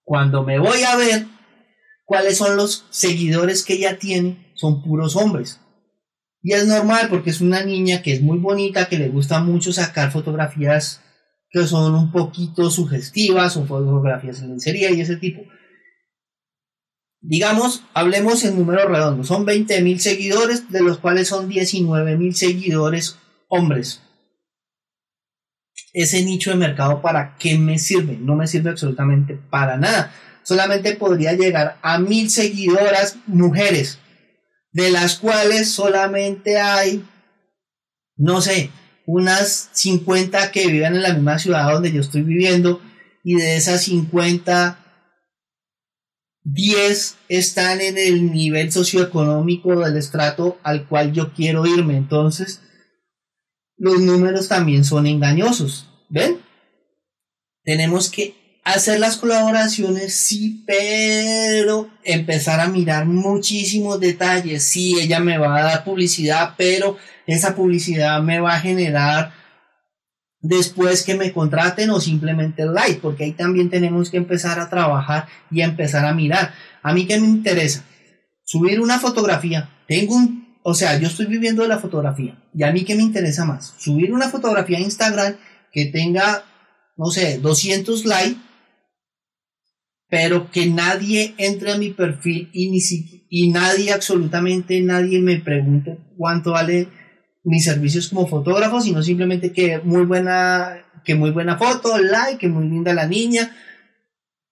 [0.03, 1.25] Cuando me voy a ver
[2.05, 5.59] cuáles son los seguidores que ella tiene, son puros hombres.
[6.41, 9.73] Y es normal porque es una niña que es muy bonita, que le gusta mucho
[9.73, 11.01] sacar fotografías
[11.49, 15.41] que son un poquito sugestivas o fotografías en lencería y ese tipo
[17.21, 22.35] digamos, hablemos en números redondos, son 20 mil seguidores, de los cuales son 19 mil
[22.35, 24.01] seguidores hombres.
[25.93, 28.17] Ese nicho de mercado, ¿para qué me sirve?
[28.17, 30.13] No me sirve absolutamente para nada.
[30.43, 33.99] Solamente podría llegar a mil seguidoras mujeres,
[34.71, 37.03] de las cuales solamente hay
[38.19, 38.69] no sé,
[39.05, 42.81] unas 50 que viven en la misma ciudad donde yo estoy viviendo
[43.23, 44.77] y de esas 50,
[46.43, 51.97] 10 están en el nivel socioeconómico del estrato al cual yo quiero irme.
[51.97, 52.61] Entonces,
[53.77, 55.89] los números también son engañosos.
[56.09, 56.39] ¿Ven?
[57.63, 64.63] Tenemos que hacer las colaboraciones, sí, pero empezar a mirar muchísimos detalles.
[64.63, 66.97] Sí, ella me va a dar publicidad, pero
[67.27, 69.38] esa publicidad me va a generar
[70.41, 74.69] después que me contraten o simplemente el like, porque ahí también tenemos que empezar a
[74.69, 76.53] trabajar y empezar a mirar.
[76.81, 77.83] A mí que me interesa
[78.43, 79.69] subir una fotografía.
[79.87, 83.03] Tengo un, o sea, yo estoy viviendo de la fotografía y a mí que me
[83.03, 85.35] interesa más subir una fotografía a Instagram
[85.71, 86.43] que tenga,
[86.97, 88.39] no sé, 200 likes
[90.09, 92.79] pero que nadie entre a mi perfil y, ni
[93.29, 96.87] y nadie, absolutamente nadie me pregunte cuánto vale
[97.43, 102.47] mis servicios como fotógrafo, sino simplemente que muy buena, que muy buena foto, like, que
[102.47, 103.55] muy linda la niña.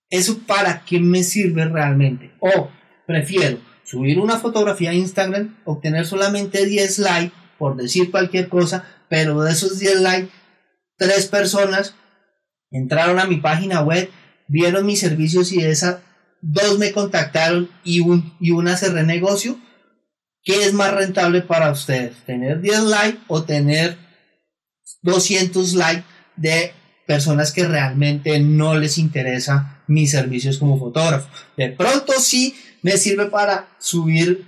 [0.10, 2.32] ¿Eso para qué me sirve realmente?
[2.40, 2.70] O
[3.06, 9.42] prefiero subir una fotografía a Instagram, obtener solamente 10 likes, por decir cualquier cosa, pero
[9.42, 10.32] de esos 10 likes,
[10.98, 11.96] tres personas
[12.72, 14.10] entraron a mi página web
[14.48, 16.00] vieron mis servicios y de esas
[16.42, 19.60] dos me contactaron y, un, y una cerré negocio.
[20.48, 22.24] ¿Qué es más rentable para ustedes?
[22.24, 23.98] ¿Tener 10 likes o tener
[25.02, 26.06] 200 likes
[26.38, 26.72] de
[27.06, 31.28] personas que realmente no les interesa mis servicios como fotógrafo?
[31.58, 34.48] De pronto sí me sirve para subir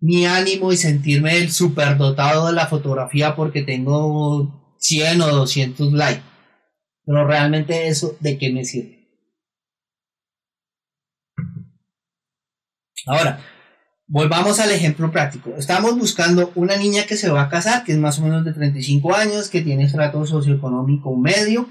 [0.00, 6.24] mi ánimo y sentirme el superdotado de la fotografía porque tengo 100 o 200 likes.
[7.06, 9.08] Pero realmente eso de qué me sirve.
[13.06, 13.51] Ahora,
[14.12, 15.54] volvamos al ejemplo práctico.
[15.56, 18.52] Estamos buscando una niña que se va a casar, que es más o menos de
[18.52, 21.70] 35 años, que tiene estrato socioeconómico medio,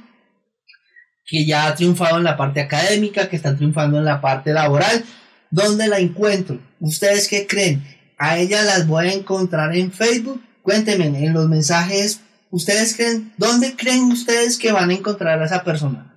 [1.24, 5.06] que ya ha triunfado en la parte académica, que está triunfando en la parte laboral.
[5.52, 6.60] ¿Dónde la encuentro?
[6.80, 7.86] ¿Ustedes qué creen?
[8.18, 10.42] ¿A ella las voy a encontrar en Facebook?
[10.64, 12.22] Cuéntenme en los mensajes.
[12.50, 13.34] ¿Ustedes creen?
[13.38, 16.16] ¿Dónde creen ustedes que van a encontrar a esa persona?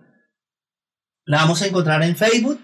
[1.26, 2.60] ¿La vamos a encontrar en Facebook?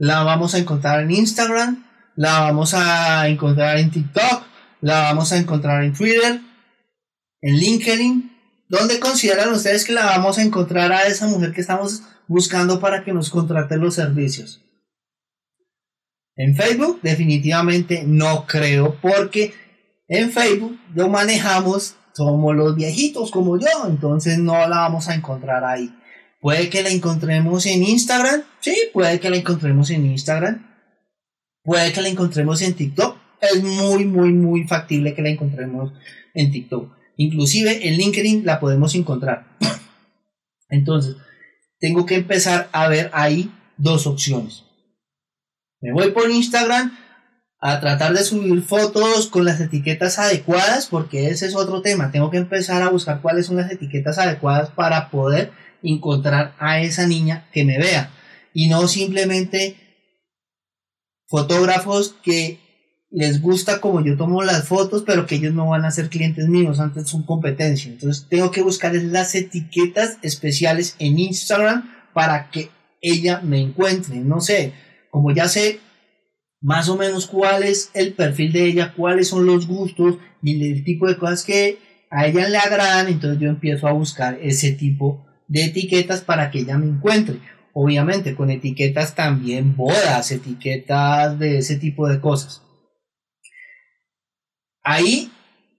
[0.00, 1.84] la vamos a encontrar en Instagram,
[2.16, 4.44] la vamos a encontrar en TikTok,
[4.80, 6.40] la vamos a encontrar en Twitter,
[7.40, 8.30] en LinkedIn.
[8.68, 13.02] ¿Dónde consideran ustedes que la vamos a encontrar a esa mujer que estamos buscando para
[13.04, 14.62] que nos contrate los servicios?
[16.36, 19.52] En Facebook definitivamente no creo porque
[20.08, 25.64] en Facebook lo manejamos, somos los viejitos como yo, entonces no la vamos a encontrar
[25.64, 25.94] ahí.
[26.40, 28.42] Puede que la encontremos en Instagram.
[28.60, 30.69] Sí, puede que la encontremos en Instagram.
[31.62, 33.16] Puede que la encontremos en TikTok.
[33.40, 35.92] Es muy, muy, muy factible que la encontremos
[36.34, 36.92] en TikTok.
[37.16, 39.56] Inclusive en LinkedIn la podemos encontrar.
[40.68, 41.16] Entonces,
[41.78, 44.64] tengo que empezar a ver ahí dos opciones.
[45.80, 46.96] Me voy por Instagram
[47.60, 52.10] a tratar de subir fotos con las etiquetas adecuadas, porque ese es otro tema.
[52.10, 57.06] Tengo que empezar a buscar cuáles son las etiquetas adecuadas para poder encontrar a esa
[57.06, 58.10] niña que me vea
[58.52, 59.89] y no simplemente
[61.30, 62.58] fotógrafos que
[63.10, 66.48] les gusta como yo tomo las fotos, pero que ellos no van a ser clientes
[66.48, 67.90] míos, antes son competencia.
[67.90, 74.16] Entonces tengo que buscar las etiquetas especiales en Instagram para que ella me encuentre.
[74.16, 74.72] No sé,
[75.10, 75.80] como ya sé
[76.60, 80.84] más o menos cuál es el perfil de ella, cuáles son los gustos y el
[80.84, 81.78] tipo de cosas que
[82.10, 86.60] a ella le agradan, entonces yo empiezo a buscar ese tipo de etiquetas para que
[86.60, 87.38] ella me encuentre.
[87.72, 92.62] Obviamente con etiquetas también bodas, etiquetas de ese tipo de cosas.
[94.82, 95.30] Ahí,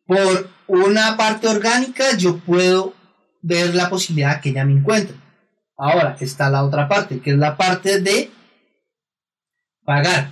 [0.05, 2.93] por una parte orgánica, yo puedo
[3.41, 5.15] ver la posibilidad que ella me encuentre.
[5.77, 8.31] Ahora está la otra parte, que es la parte de
[9.83, 10.31] pagar.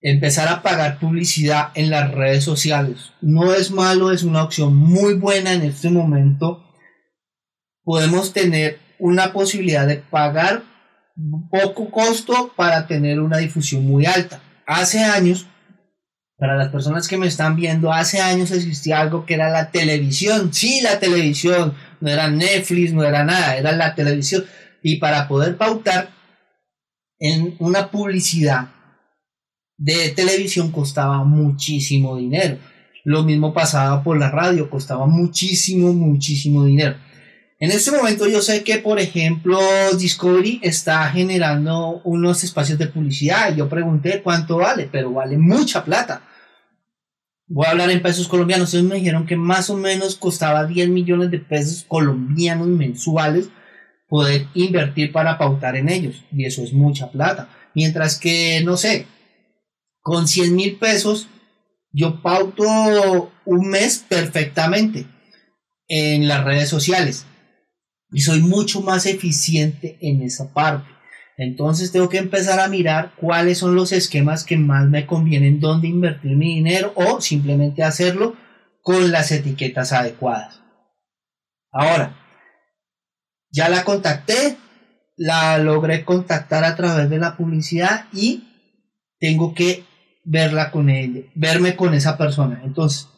[0.00, 3.12] Empezar a pagar publicidad en las redes sociales.
[3.20, 6.64] No es malo, es una opción muy buena en este momento
[7.84, 10.62] podemos tener una posibilidad de pagar
[11.50, 14.40] poco costo para tener una difusión muy alta.
[14.66, 15.46] Hace años,
[16.38, 20.52] para las personas que me están viendo, hace años existía algo que era la televisión.
[20.52, 24.44] Sí, la televisión, no era Netflix, no era nada, era la televisión.
[24.82, 26.10] Y para poder pautar
[27.18, 28.70] en una publicidad
[29.76, 32.58] de televisión costaba muchísimo dinero.
[33.04, 36.96] Lo mismo pasaba por la radio, costaba muchísimo, muchísimo dinero.
[37.62, 39.60] En este momento yo sé que, por ejemplo,
[39.98, 43.54] Discovery está generando unos espacios de publicidad.
[43.54, 46.22] Yo pregunté cuánto vale, pero vale mucha plata.
[47.46, 50.88] voy a hablar en pesos colombianos, ellos me dijeron que más o menos costaba 10
[50.88, 53.50] millones de pesos colombianos mensuales
[54.08, 56.24] poder invertir para pautar en ellos.
[56.32, 57.50] Y eso es mucha plata.
[57.74, 59.06] Mientras que, no sé,
[60.00, 61.28] con 100 mil pesos
[61.92, 65.06] yo pauto un mes perfectamente
[65.88, 67.26] en las redes sociales.
[68.12, 70.90] Y soy mucho más eficiente en esa parte.
[71.36, 75.88] Entonces tengo que empezar a mirar cuáles son los esquemas que más me convienen, dónde
[75.88, 78.36] invertir mi dinero o simplemente hacerlo
[78.82, 80.60] con las etiquetas adecuadas.
[81.72, 82.16] Ahora,
[83.50, 84.58] ya la contacté,
[85.16, 88.44] la logré contactar a través de la publicidad y
[89.18, 89.84] tengo que
[90.24, 92.60] verla con ella, verme con esa persona.
[92.64, 93.08] Entonces,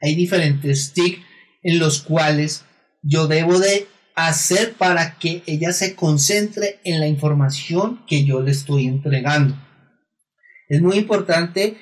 [0.00, 1.20] hay diferentes tics
[1.62, 2.64] en los cuales
[3.02, 8.50] yo debo de hacer para que ella se concentre en la información que yo le
[8.50, 9.56] estoy entregando.
[10.68, 11.76] Es muy importante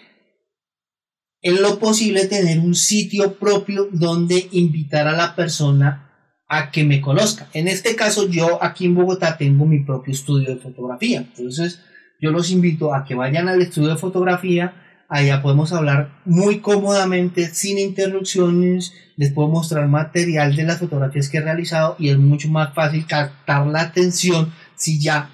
[1.43, 6.11] en lo posible tener un sitio propio donde invitar a la persona
[6.49, 7.49] a que me conozca.
[7.55, 11.19] En este caso yo aquí en Bogotá tengo mi propio estudio de fotografía.
[11.19, 11.81] Entonces
[12.21, 17.53] yo los invito a que vayan al estudio de fotografía Allá podemos hablar muy cómodamente,
[17.53, 18.95] sin interrupciones.
[19.17, 23.05] Les puedo mostrar material de las fotografías que he realizado y es mucho más fácil
[23.07, 25.29] captar la atención si ya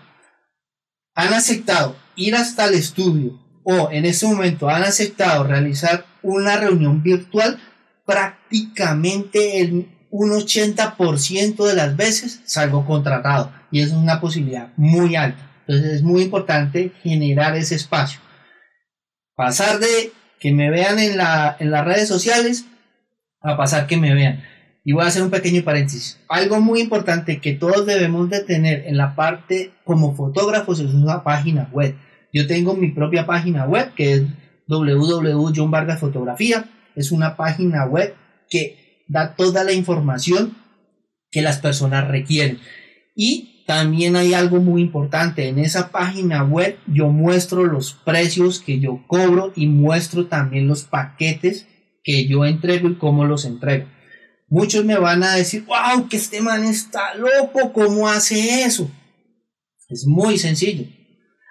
[1.15, 7.03] han aceptado ir hasta el estudio o en ese momento han aceptado realizar una reunión
[7.03, 7.61] virtual,
[8.07, 15.51] prácticamente el un 80% de las veces salgo contratado y es una posibilidad muy alta.
[15.67, 18.21] Entonces es muy importante generar ese espacio.
[19.37, 22.65] Pasar de que me vean en, la, en las redes sociales
[23.41, 24.43] a pasar que me vean.
[24.85, 26.19] Y voy a hacer un pequeño paréntesis.
[26.29, 31.23] Algo muy importante que todos debemos de tener en la parte como fotógrafos es una
[31.25, 31.97] página web.
[32.33, 34.23] Yo tengo mi propia página web que es
[34.69, 36.67] www.johnvargasfotografía.
[36.95, 38.15] Es una página web
[38.49, 40.57] que da toda la información
[41.31, 42.61] que las personas requieren.
[43.15, 45.49] Y también hay algo muy importante.
[45.49, 50.85] En esa página web yo muestro los precios que yo cobro y muestro también los
[50.85, 51.67] paquetes
[52.05, 53.87] que yo entrego y cómo los entrego.
[54.49, 58.89] Muchos me van a decir, wow, que este man está loco, ¿cómo hace eso?
[59.89, 60.87] Es muy sencillo.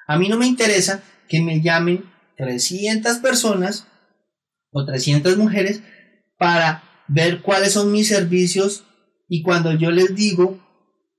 [0.07, 2.05] A mí no me interesa que me llamen
[2.38, 3.88] 300 personas
[4.72, 5.82] o 300 mujeres
[6.38, 8.86] para ver cuáles son mis servicios
[9.28, 10.64] y cuando yo les digo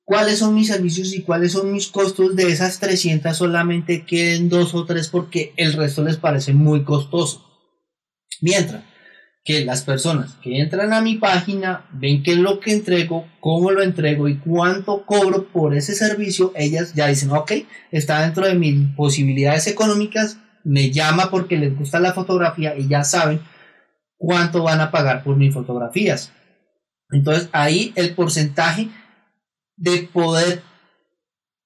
[0.06, 4.72] cuáles son mis servicios y cuáles son mis costos de esas 300 solamente queden dos
[4.72, 7.44] o tres porque el resto les parece muy costoso.
[8.40, 8.84] Mientras
[9.44, 13.72] que las personas que entran a mi página ven qué es lo que entrego, cómo
[13.72, 17.52] lo entrego y cuánto cobro por ese servicio, ellas ya dicen, ok,
[17.90, 23.02] está dentro de mis posibilidades económicas, me llama porque les gusta la fotografía y ya
[23.02, 23.40] saben
[24.16, 26.32] cuánto van a pagar por mis fotografías.
[27.10, 28.88] Entonces ahí el porcentaje
[29.76, 30.62] de poder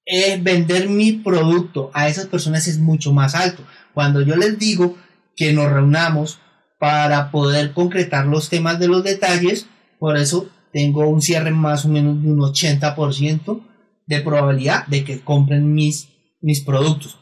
[0.05, 3.63] eh, vender mi producto a esas personas es mucho más alto.
[3.93, 4.97] Cuando yo les digo
[5.35, 6.39] que nos reunamos
[6.79, 9.67] para poder concretar los temas de los detalles,
[9.99, 13.61] por eso tengo un cierre más o menos de un 80%
[14.07, 16.09] de probabilidad de que compren mis,
[16.41, 17.19] mis productos.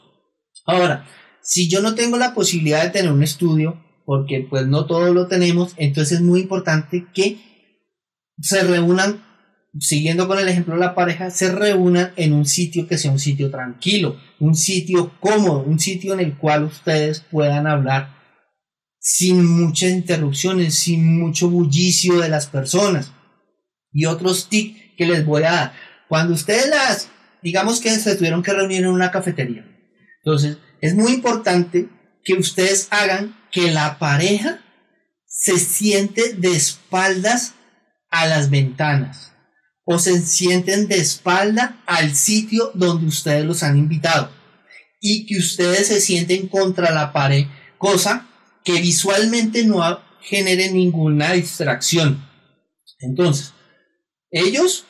[0.66, 1.06] Ahora,
[1.42, 5.26] si yo no tengo la posibilidad de tener un estudio, porque pues no todos lo
[5.28, 7.38] tenemos, entonces es muy importante que
[8.40, 9.22] se reúnan
[9.78, 13.18] siguiendo con el ejemplo de la pareja, se reúnan en un sitio que sea un
[13.18, 18.18] sitio tranquilo, un sitio cómodo, un sitio en el cual ustedes puedan hablar
[18.98, 23.12] sin muchas interrupciones, sin mucho bullicio de las personas.
[23.92, 25.72] Y otros tips que les voy a dar.
[26.08, 27.08] Cuando ustedes las,
[27.42, 29.64] digamos que se tuvieron que reunir en una cafetería.
[30.22, 31.88] Entonces, es muy importante
[32.22, 34.60] que ustedes hagan que la pareja
[35.26, 37.54] se siente de espaldas
[38.10, 39.29] a las ventanas
[39.92, 44.30] o se sienten de espalda al sitio donde ustedes los han invitado
[45.00, 48.28] y que ustedes se sienten contra la pared, cosa
[48.62, 52.24] que visualmente no genere ninguna distracción.
[53.00, 53.52] Entonces,
[54.30, 54.84] ellos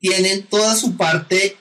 [0.00, 1.56] tienen toda su parte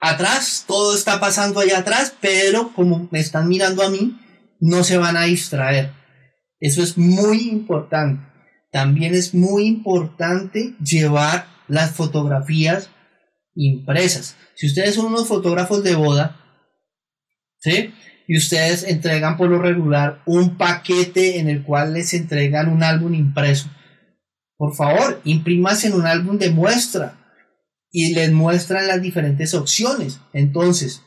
[0.00, 4.18] atrás, todo está pasando allá atrás, pero como me están mirando a mí,
[4.58, 5.92] no se van a distraer.
[6.58, 8.26] Eso es muy importante.
[8.72, 12.90] También es muy importante llevar las fotografías
[13.54, 14.36] impresas.
[14.54, 16.36] Si ustedes son unos fotógrafos de boda,
[17.58, 17.94] ¿sí?
[18.26, 23.14] Y ustedes entregan por lo regular un paquete en el cual les entregan un álbum
[23.14, 23.68] impreso.
[24.56, 27.18] Por favor, imprimas en un álbum de muestra
[27.90, 30.20] y les muestran las diferentes opciones.
[30.32, 31.02] Entonces,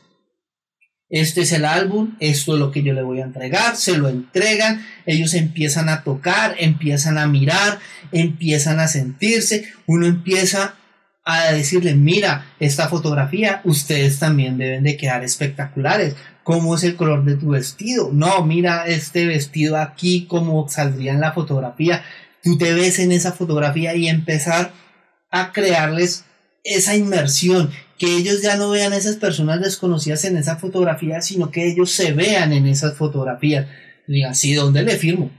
[1.14, 4.08] este es el álbum, esto es lo que yo le voy a entregar, se lo
[4.08, 7.78] entregan, ellos empiezan a tocar, empiezan a mirar,
[8.10, 10.74] empiezan a sentirse, uno empieza
[11.24, 16.16] a decirle, mira, esta fotografía, ustedes también deben de quedar espectaculares.
[16.42, 18.10] ¿Cómo es el color de tu vestido?
[18.12, 22.02] No, mira este vestido aquí, cómo saldría en la fotografía.
[22.42, 24.72] Tú te ves en esa fotografía y empezar
[25.30, 26.24] a crearles
[26.64, 31.50] esa inmersión, que ellos ya no vean a esas personas desconocidas en esa fotografía, sino
[31.50, 33.66] que ellos se vean en esas fotografías.
[34.06, 35.30] Digan, sí, ¿dónde le firmo?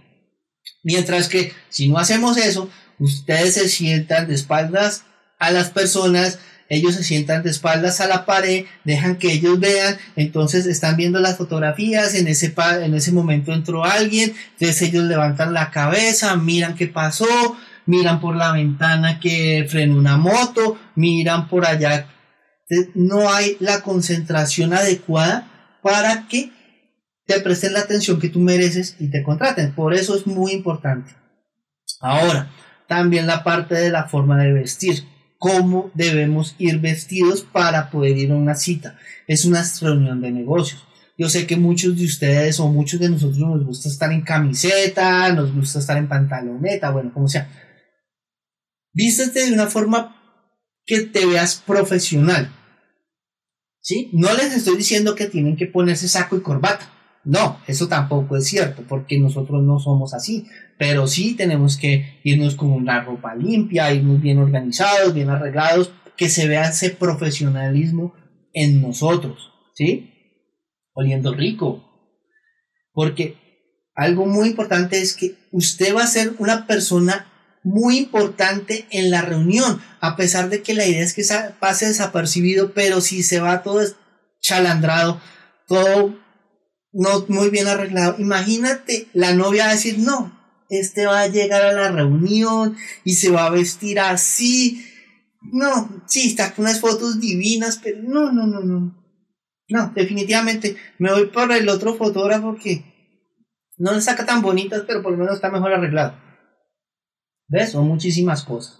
[0.84, 5.04] Mientras que si no hacemos eso, ustedes se sientan de espaldas
[5.40, 6.40] a las personas,
[6.70, 11.20] ellos se sientan de espaldas a la pared, dejan que ellos vean, entonces están viendo
[11.20, 16.76] las fotografías, en ese, en ese momento entró alguien, entonces ellos levantan la cabeza, miran
[16.76, 22.08] qué pasó, miran por la ventana que frenó una moto, miran por allá.
[22.94, 26.52] No hay la concentración adecuada para que
[27.26, 29.74] te presten la atención que tú mereces y te contraten.
[29.74, 31.12] Por eso es muy importante.
[32.00, 32.52] Ahora,
[32.88, 35.04] también la parte de la forma de vestir.
[35.38, 38.98] Cómo debemos ir vestidos para poder ir a una cita.
[39.28, 40.84] Es una reunión de negocios.
[41.18, 45.32] Yo sé que muchos de ustedes o muchos de nosotros nos gusta estar en camiseta,
[45.34, 47.50] nos gusta estar en pantaloneta, bueno, como sea
[48.96, 50.15] vístete de una forma
[50.86, 52.52] que te veas profesional.
[53.82, 54.10] ¿Sí?
[54.14, 56.92] No les estoy diciendo que tienen que ponerse saco y corbata.
[57.24, 60.48] No, eso tampoco es cierto, porque nosotros no somos así.
[60.78, 66.30] Pero sí tenemos que irnos con una ropa limpia, irnos bien organizados, bien arreglados, que
[66.30, 68.14] se vea ese profesionalismo
[68.54, 69.52] en nosotros.
[69.74, 70.12] ¿Sí?
[70.94, 71.84] Oliendo rico.
[72.94, 73.38] Porque
[73.96, 77.32] algo muy importante es que usted va a ser una persona
[77.66, 81.26] muy importante en la reunión, a pesar de que la idea es que
[81.60, 83.82] pase desapercibido, pero si se va todo
[84.40, 85.20] chalandrado,
[85.68, 86.16] todo
[86.94, 90.40] no muy bien arreglado, imagínate la novia va a decir, no,
[90.70, 94.86] este va a llegar a la reunión y se va a vestir así,
[95.42, 98.96] no, sí, está con unas fotos divinas, pero no, no, no, no,
[99.70, 102.86] no, definitivamente me voy por el otro fotógrafo que
[103.78, 106.25] no le saca tan bonitas, pero por lo menos está mejor arreglado.
[107.48, 107.72] ¿Ves?
[107.72, 108.80] Son muchísimas cosas.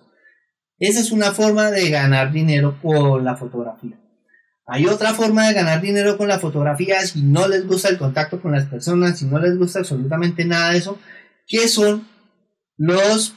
[0.78, 4.00] Esa es una forma de ganar dinero con la fotografía.
[4.68, 8.42] Hay otra forma de ganar dinero con la fotografía si no les gusta el contacto
[8.42, 10.98] con las personas, si no les gusta absolutamente nada de eso,
[11.48, 12.08] que son
[12.78, 13.36] los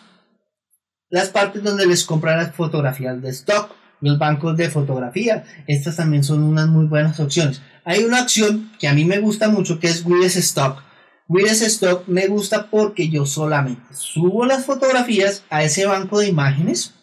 [1.11, 5.45] las partes donde les compran las fotografías de stock, los bancos de fotografía.
[5.67, 7.63] Estas también son unas muy buenas opciones.
[7.85, 10.83] Hay una opción que a mí me gusta mucho que es Wides Stock
[11.29, 16.95] Wides Stock me gusta porque yo solamente subo las fotografías a ese banco de imágenes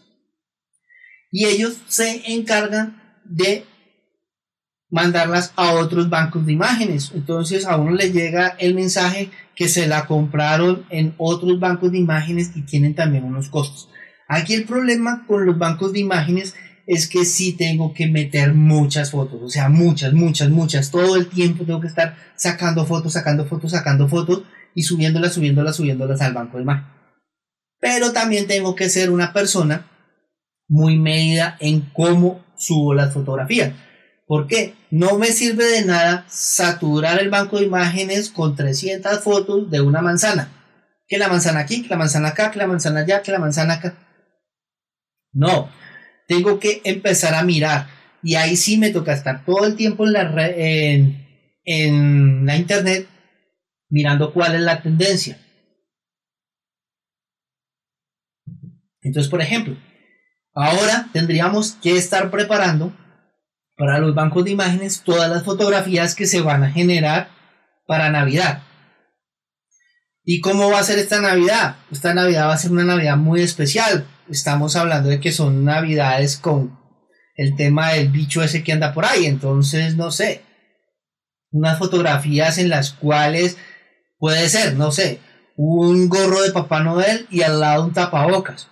[1.31, 3.65] y ellos se encargan de
[4.89, 7.11] mandarlas a otros bancos de imágenes.
[7.13, 11.99] Entonces a uno le llega el mensaje que se la compraron en otros bancos de
[11.99, 13.89] imágenes y tienen también unos costos.
[14.27, 16.55] Aquí el problema con los bancos de imágenes
[16.87, 20.91] es que sí tengo que meter muchas fotos, o sea, muchas, muchas, muchas.
[20.91, 24.43] Todo el tiempo tengo que estar sacando fotos, sacando fotos, sacando fotos
[24.75, 26.85] y subiéndolas, subiéndolas, subiéndolas al banco de imagen.
[27.79, 29.87] Pero también tengo que ser una persona
[30.67, 33.73] muy medida en cómo subo las fotografías.
[34.27, 34.73] ¿Por qué?
[34.89, 40.01] No me sirve de nada saturar el banco de imágenes con 300 fotos de una
[40.01, 40.51] manzana.
[41.07, 43.75] Que la manzana aquí, que la manzana acá, que la manzana allá, que la manzana
[43.75, 43.95] acá.
[45.31, 45.69] No,
[46.27, 47.87] tengo que empezar a mirar.
[48.23, 50.47] Y ahí sí me toca estar todo el tiempo en la,
[51.65, 53.07] en, la internet
[53.89, 55.39] mirando cuál es la tendencia.
[59.01, 59.77] Entonces, por ejemplo,
[60.53, 62.91] ahora tendríamos que estar preparando
[63.77, 67.29] para los bancos de imágenes todas las fotografías que se van a generar
[67.85, 68.63] para Navidad.
[70.23, 71.75] ¿Y cómo va a ser esta Navidad?
[71.91, 76.37] Esta Navidad va a ser una Navidad muy especial estamos hablando de que son navidades
[76.37, 76.77] con
[77.35, 79.25] el tema del bicho ese que anda por ahí.
[79.25, 80.41] Entonces, no sé,
[81.51, 83.57] unas fotografías en las cuales
[84.17, 85.19] puede ser, no sé,
[85.55, 88.67] un gorro de Papá Noel y al lado un tapabocas.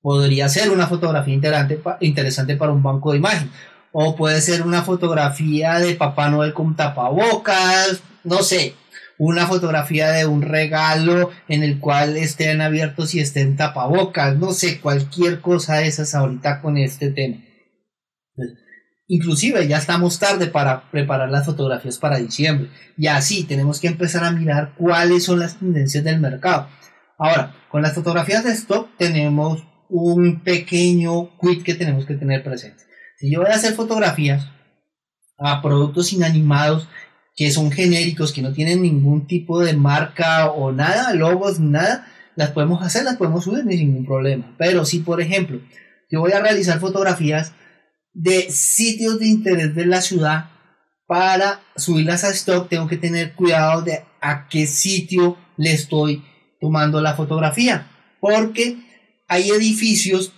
[0.00, 1.34] Podría ser una fotografía
[2.00, 3.50] interesante para un banco de imagen.
[3.92, 8.74] O puede ser una fotografía de Papá Noel con tapabocas, no sé,
[9.24, 14.80] una fotografía de un regalo en el cual estén abiertos y estén tapabocas, no sé,
[14.80, 17.36] cualquier cosa de esas ahorita con este tema.
[19.06, 22.70] Inclusive ya estamos tarde para preparar las fotografías para diciembre.
[22.96, 26.68] Y así tenemos que empezar a mirar cuáles son las tendencias del mercado.
[27.16, 32.82] Ahora, con las fotografías de stock tenemos un pequeño quit que tenemos que tener presente.
[33.18, 34.48] Si yo voy a hacer fotografías
[35.38, 36.88] a productos inanimados
[37.34, 42.06] que son genéricos, que no tienen ningún tipo de marca o nada, logos, nada,
[42.36, 44.54] las podemos hacer, las podemos subir sin ningún problema.
[44.58, 45.60] Pero si, por ejemplo,
[46.10, 47.52] yo voy a realizar fotografías
[48.12, 50.50] de sitios de interés de la ciudad
[51.06, 56.22] para subirlas a stock, tengo que tener cuidado de a qué sitio le estoy
[56.60, 58.76] tomando la fotografía, porque
[59.28, 60.32] hay edificios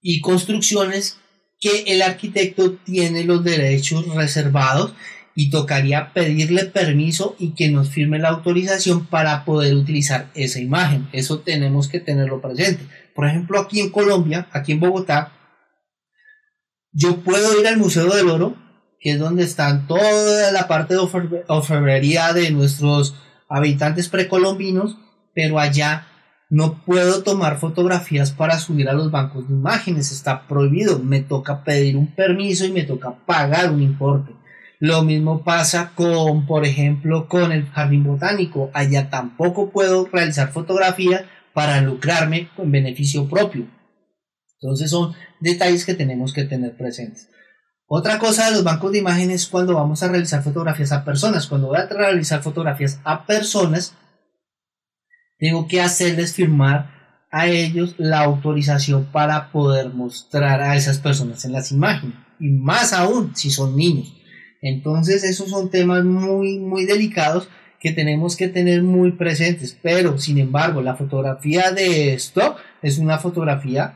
[0.00, 1.18] y construcciones
[1.60, 4.94] que el arquitecto tiene los derechos reservados
[5.34, 11.08] y tocaría pedirle permiso y que nos firme la autorización para poder utilizar esa imagen.
[11.12, 12.86] Eso tenemos que tenerlo presente.
[13.14, 15.32] Por ejemplo, aquí en Colombia, aquí en Bogotá,
[16.92, 18.56] yo puedo ir al Museo del Oro,
[19.00, 21.00] que es donde están toda la parte de
[21.48, 23.14] orfebrería de nuestros
[23.48, 24.98] habitantes precolombinos,
[25.34, 26.06] pero allá
[26.50, 31.64] no puedo tomar fotografías para subir a los bancos de imágenes, está prohibido, me toca
[31.64, 34.34] pedir un permiso y me toca pagar un importe.
[34.82, 38.68] Lo mismo pasa con, por ejemplo, con el jardín botánico.
[38.74, 41.22] Allá tampoco puedo realizar fotografías
[41.52, 43.68] para lucrarme con beneficio propio.
[44.60, 47.28] Entonces son detalles que tenemos que tener presentes.
[47.86, 51.46] Otra cosa de los bancos de imágenes cuando vamos a realizar fotografías a personas.
[51.46, 53.94] Cuando voy a realizar fotografías a personas,
[55.38, 61.52] tengo que hacerles firmar a ellos la autorización para poder mostrar a esas personas en
[61.52, 62.16] las imágenes.
[62.40, 64.16] Y más aún si son niños.
[64.62, 67.48] Entonces esos son temas muy, muy delicados
[67.80, 69.76] que tenemos que tener muy presentes.
[69.82, 73.94] Pero, sin embargo, la fotografía de stock es una fotografía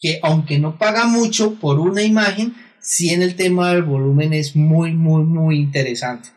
[0.00, 4.56] que, aunque no paga mucho por una imagen, sí en el tema del volumen es
[4.56, 6.30] muy, muy, muy interesante.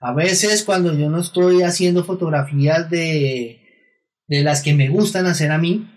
[0.00, 3.60] A veces cuando yo no estoy haciendo fotografías de,
[4.26, 5.91] de las que me gustan hacer a mí,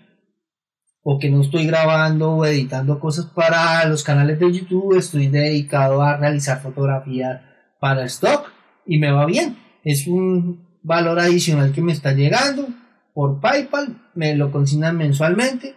[1.08, 6.02] o que no estoy grabando o editando cosas para los canales de YouTube, estoy dedicado
[6.02, 7.42] a realizar fotografías
[7.78, 8.50] para stock
[8.84, 9.56] y me va bien.
[9.84, 12.66] Es un valor adicional que me está llegando
[13.14, 15.76] por PayPal, me lo consignan mensualmente.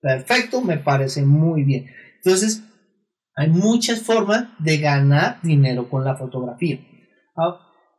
[0.00, 1.86] Perfecto, me parece muy bien.
[2.22, 2.62] Entonces,
[3.34, 6.78] hay muchas formas de ganar dinero con la fotografía.
[7.36, 7.58] Ah,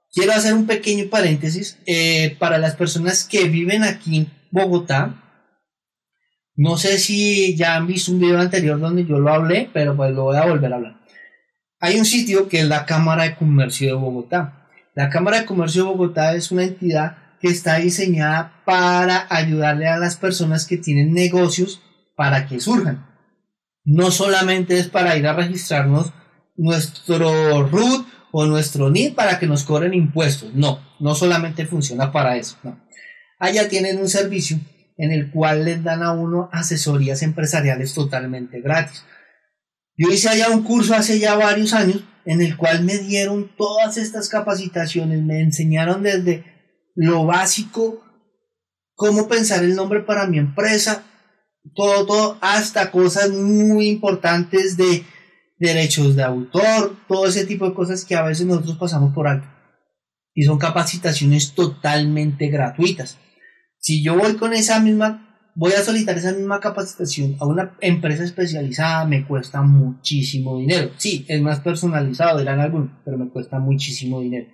[0.10, 5.21] quiero hacer un pequeño paréntesis eh, para las personas que viven aquí en Bogotá
[6.62, 10.14] no sé si ya han visto un video anterior donde yo lo hablé, pero pues
[10.14, 11.02] lo voy a volver a hablar.
[11.80, 14.68] Hay un sitio que es la Cámara de Comercio de Bogotá.
[14.94, 19.98] La Cámara de Comercio de Bogotá es una entidad que está diseñada para ayudarle a
[19.98, 21.82] las personas que tienen negocios
[22.16, 23.08] para que surjan.
[23.84, 26.14] No solamente es para ir a registrarnos
[26.58, 30.54] nuestro RUT o nuestro NID para que nos cobren impuestos.
[30.54, 32.56] No, no solamente funciona para eso.
[33.40, 34.60] Allá tienen un servicio
[34.98, 39.04] en el cual les dan a uno asesorías empresariales totalmente gratis.
[39.98, 43.98] Yo hice allá un curso hace ya varios años en el cual me dieron todas
[43.98, 46.46] estas capacitaciones, me enseñaron desde
[46.96, 48.04] lo básico,
[48.96, 51.04] cómo pensar el nombre para mi empresa,
[51.76, 55.04] todo, todo, hasta cosas muy importantes de
[55.58, 59.48] derechos de autor, todo ese tipo de cosas que a veces nosotros pasamos por alto.
[60.34, 63.18] Y son capacitaciones totalmente gratuitas.
[63.82, 68.24] Si yo voy con esa misma, voy a solicitar esa misma capacitación a una empresa
[68.24, 70.92] especializada, me cuesta muchísimo dinero.
[70.98, 74.48] Sí, es más personalizado, dirán algunos, pero me cuesta muchísimo dinero.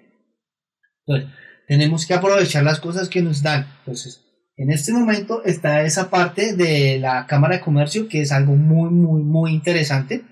[1.06, 1.30] Entonces,
[1.68, 3.68] tenemos que aprovechar las cosas que nos dan.
[3.80, 4.24] Entonces,
[4.56, 8.90] en este momento está esa parte de la Cámara de Comercio, que es algo muy,
[8.90, 10.24] muy, muy interesante,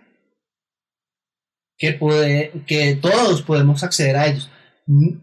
[1.78, 4.50] que, puede, que todos podemos acceder a ellos.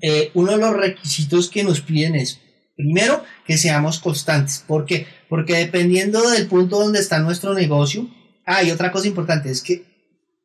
[0.02, 2.38] Eh, uno de los requisitos que nos piden es
[2.76, 4.64] Primero, que seamos constantes.
[4.66, 5.06] ¿Por qué?
[5.28, 8.08] Porque dependiendo del punto donde está nuestro negocio,
[8.44, 9.84] hay otra cosa importante, es que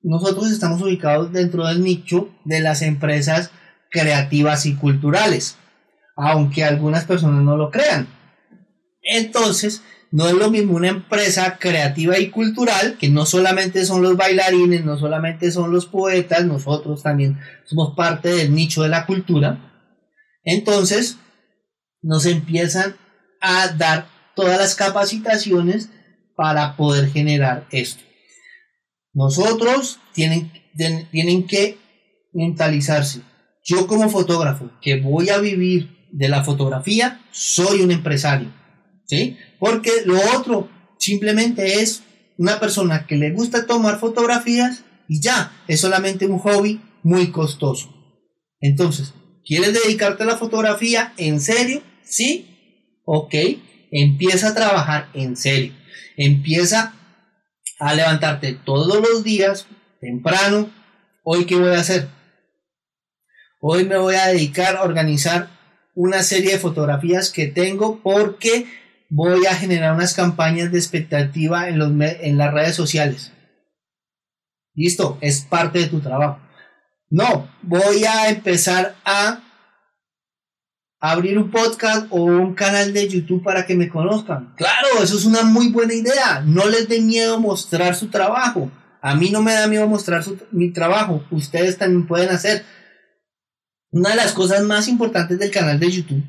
[0.04, 3.52] nosotros estamos ubicados dentro del nicho de las empresas
[3.90, 5.58] creativas y culturales,
[6.16, 8.08] aunque algunas personas no lo crean.
[9.02, 14.16] Entonces, no es lo mismo una empresa creativa y cultural, que no solamente son los
[14.16, 19.60] bailarines, no solamente son los poetas, nosotros también somos parte del nicho de la cultura.
[20.44, 21.18] Entonces,
[22.08, 22.96] nos empiezan
[23.42, 25.90] a dar todas las capacitaciones
[26.38, 28.02] para poder generar esto.
[29.14, 30.50] Nosotros tienen,
[31.12, 31.78] tienen que
[32.32, 33.24] mentalizarse.
[33.66, 38.54] Yo como fotógrafo que voy a vivir de la fotografía, soy un empresario.
[39.06, 39.38] ¿Sí?
[39.60, 42.04] Porque lo otro simplemente es
[42.38, 47.94] una persona que le gusta tomar fotografías y ya, es solamente un hobby muy costoso.
[48.60, 49.14] Entonces,
[49.48, 51.82] ¿Quieres dedicarte a la fotografía en serio?
[52.08, 53.02] Sí.
[53.06, 53.36] Ok.
[53.92, 55.74] Empieza a trabajar en serio.
[56.18, 56.94] Empieza
[57.80, 59.68] a levantarte todos los días
[60.02, 60.72] temprano.
[61.24, 62.08] Hoy, ¿qué voy a hacer?
[63.60, 65.50] Hoy me voy a dedicar a organizar
[65.96, 68.68] una serie de fotografías que tengo porque
[69.10, 73.32] voy a generar unas campañas de expectativa en, los, en las redes sociales.
[74.76, 76.40] Listo, es parte de tu trabajo.
[77.10, 79.47] No, voy a empezar a
[81.00, 84.54] abrir un podcast o un canal de YouTube para que me conozcan.
[84.56, 86.42] Claro, eso es una muy buena idea.
[86.46, 88.72] No les dé miedo mostrar su trabajo.
[89.02, 91.24] A mí no me da miedo mostrar mi trabajo.
[91.32, 92.66] Ustedes también pueden hacer.
[93.92, 96.24] Una de las cosas más importantes del canal de YouTube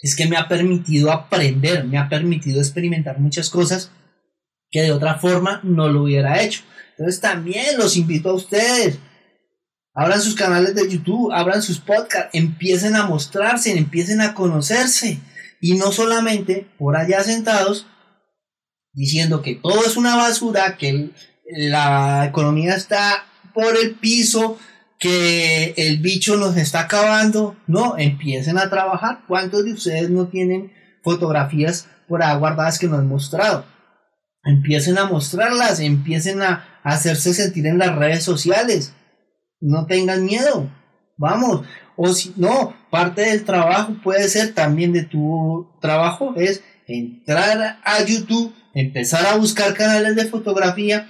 [0.00, 3.90] es que me ha permitido aprender, me ha permitido experimentar muchas cosas
[4.70, 6.62] que de otra forma no lo hubiera hecho.
[6.90, 8.98] Entonces también los invito a ustedes
[9.98, 15.18] abran sus canales de YouTube, abran sus podcasts, empiecen a mostrarse, empiecen a conocerse.
[15.60, 17.84] Y no solamente por allá sentados
[18.92, 21.10] diciendo que todo es una basura, que
[21.50, 24.56] la economía está por el piso,
[25.00, 27.56] que el bicho nos está acabando.
[27.66, 29.24] No, empiecen a trabajar.
[29.26, 30.72] ¿Cuántos de ustedes no tienen
[31.02, 33.64] fotografías por ahí guardadas que no han mostrado?
[34.44, 38.92] Empiecen a mostrarlas, empiecen a hacerse sentir en las redes sociales
[39.60, 40.70] no tengan miedo,
[41.16, 41.66] vamos.
[41.96, 48.04] O si no, parte del trabajo puede ser también de tu trabajo, es entrar a
[48.04, 51.08] YouTube, empezar a buscar canales de fotografía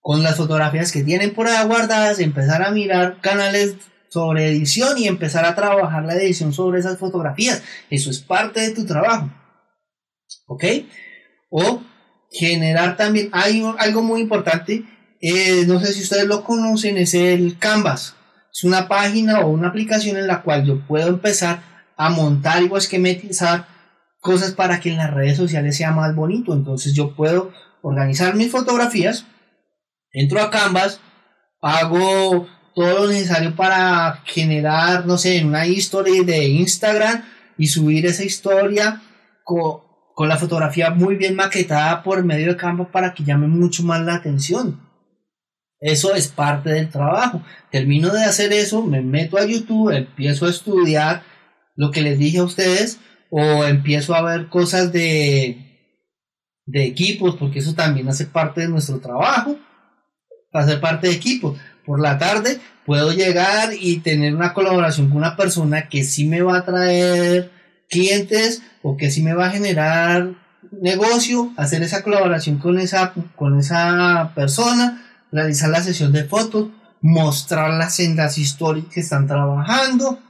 [0.00, 3.76] con las fotografías que tienen por ahí guardadas, empezar a mirar canales
[4.08, 7.62] sobre edición y empezar a trabajar la edición sobre esas fotografías.
[7.88, 9.30] Eso es parte de tu trabajo.
[10.46, 10.64] ¿Ok?
[11.50, 11.82] O
[12.30, 14.84] generar también, hay algo muy importante
[15.24, 18.16] eh, no sé si ustedes lo conocen, es el Canvas.
[18.52, 21.62] Es una página o una aplicación en la cual yo puedo empezar
[21.96, 23.68] a montar y esquematizar
[24.20, 26.52] cosas para que en las redes sociales sea más bonito.
[26.52, 27.52] Entonces yo puedo
[27.82, 29.24] organizar mis fotografías,
[30.10, 31.00] entro a Canvas,
[31.60, 37.22] hago todo lo necesario para generar, no sé, una historia de Instagram
[37.56, 39.00] y subir esa historia
[39.44, 39.82] con,
[40.16, 44.00] con la fotografía muy bien maquetada por medio de Canvas para que llame mucho más
[44.00, 44.91] la atención.
[45.82, 47.42] Eso es parte del trabajo.
[47.72, 51.24] Termino de hacer eso, me meto a YouTube, empiezo a estudiar
[51.74, 55.90] lo que les dije a ustedes o empiezo a ver cosas de,
[56.66, 59.58] de equipos, porque eso también hace parte de nuestro trabajo,
[60.52, 61.58] hacer parte de equipos.
[61.84, 66.42] Por la tarde puedo llegar y tener una colaboración con una persona que sí me
[66.42, 67.50] va a traer
[67.90, 70.34] clientes o que sí me va a generar
[70.70, 75.01] negocio, hacer esa colaboración con esa, con esa persona
[75.32, 76.68] realizar la sesión de fotos,
[77.00, 80.20] mostrarlas en las historias que están trabajando,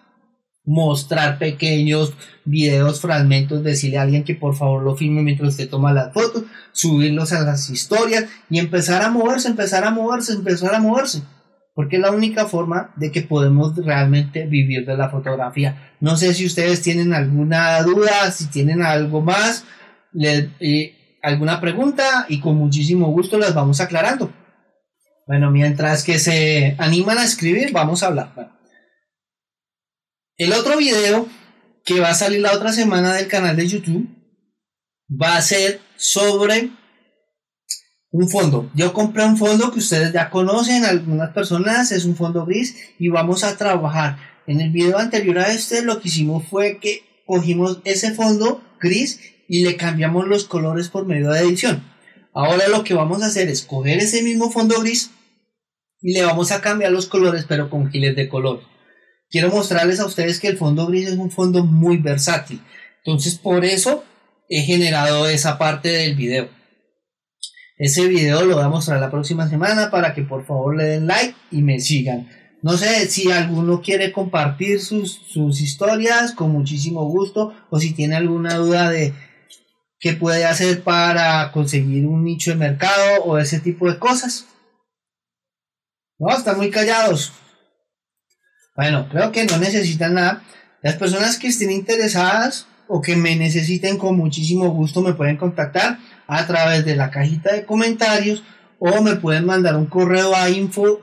[0.65, 5.93] mostrar pequeños videos, fragmentos, decirle a alguien que por favor lo filme mientras usted toma
[5.93, 10.81] las fotos, subirlos a las historias y empezar a moverse, empezar a moverse, empezar a
[10.81, 11.23] moverse.
[11.75, 15.95] Porque es la única forma de que podemos realmente vivir de la fotografía.
[16.01, 19.65] No sé si ustedes tienen alguna duda, si tienen algo más,
[20.21, 24.31] eh, alguna pregunta y con muchísimo gusto las vamos aclarando.
[25.27, 28.59] Bueno, mientras que se animan a escribir, vamos a hablar.
[30.37, 31.29] El otro video
[31.85, 34.09] que va a salir la otra semana del canal de YouTube
[35.11, 36.71] va a ser sobre
[38.11, 38.71] un fondo.
[38.75, 43.09] Yo compré un fondo que ustedes ya conocen, algunas personas, es un fondo gris y
[43.09, 44.19] vamos a trabajar.
[44.47, 49.21] En el video anterior a este lo que hicimos fue que cogimos ese fondo gris
[49.49, 51.92] y le cambiamos los colores por medio de edición.
[52.33, 55.11] Ahora lo que vamos a hacer es coger ese mismo fondo gris
[56.01, 58.63] y le vamos a cambiar los colores pero con giles de color.
[59.29, 62.61] Quiero mostrarles a ustedes que el fondo gris es un fondo muy versátil.
[63.05, 64.05] Entonces por eso
[64.49, 66.49] he generado esa parte del video.
[67.77, 71.07] Ese video lo voy a mostrar la próxima semana para que por favor le den
[71.07, 72.29] like y me sigan.
[72.63, 78.15] No sé si alguno quiere compartir sus, sus historias con muchísimo gusto o si tiene
[78.15, 79.13] alguna duda de
[80.03, 84.47] qué puede hacer para conseguir un nicho de mercado o ese tipo de cosas.
[86.19, 87.33] No, están muy callados.
[88.75, 90.43] Bueno, creo que no necesitan nada.
[90.83, 95.99] Las personas que estén interesadas o que me necesiten con muchísimo gusto me pueden contactar
[96.27, 98.43] a través de la cajita de comentarios
[98.81, 101.01] o me pueden mandar un correo a info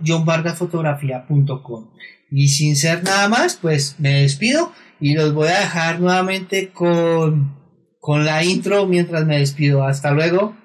[2.29, 7.58] Y sin ser nada más, pues me despido y los voy a dejar nuevamente con
[8.09, 9.83] con la intro mientras me despido.
[9.83, 10.55] Hasta luego.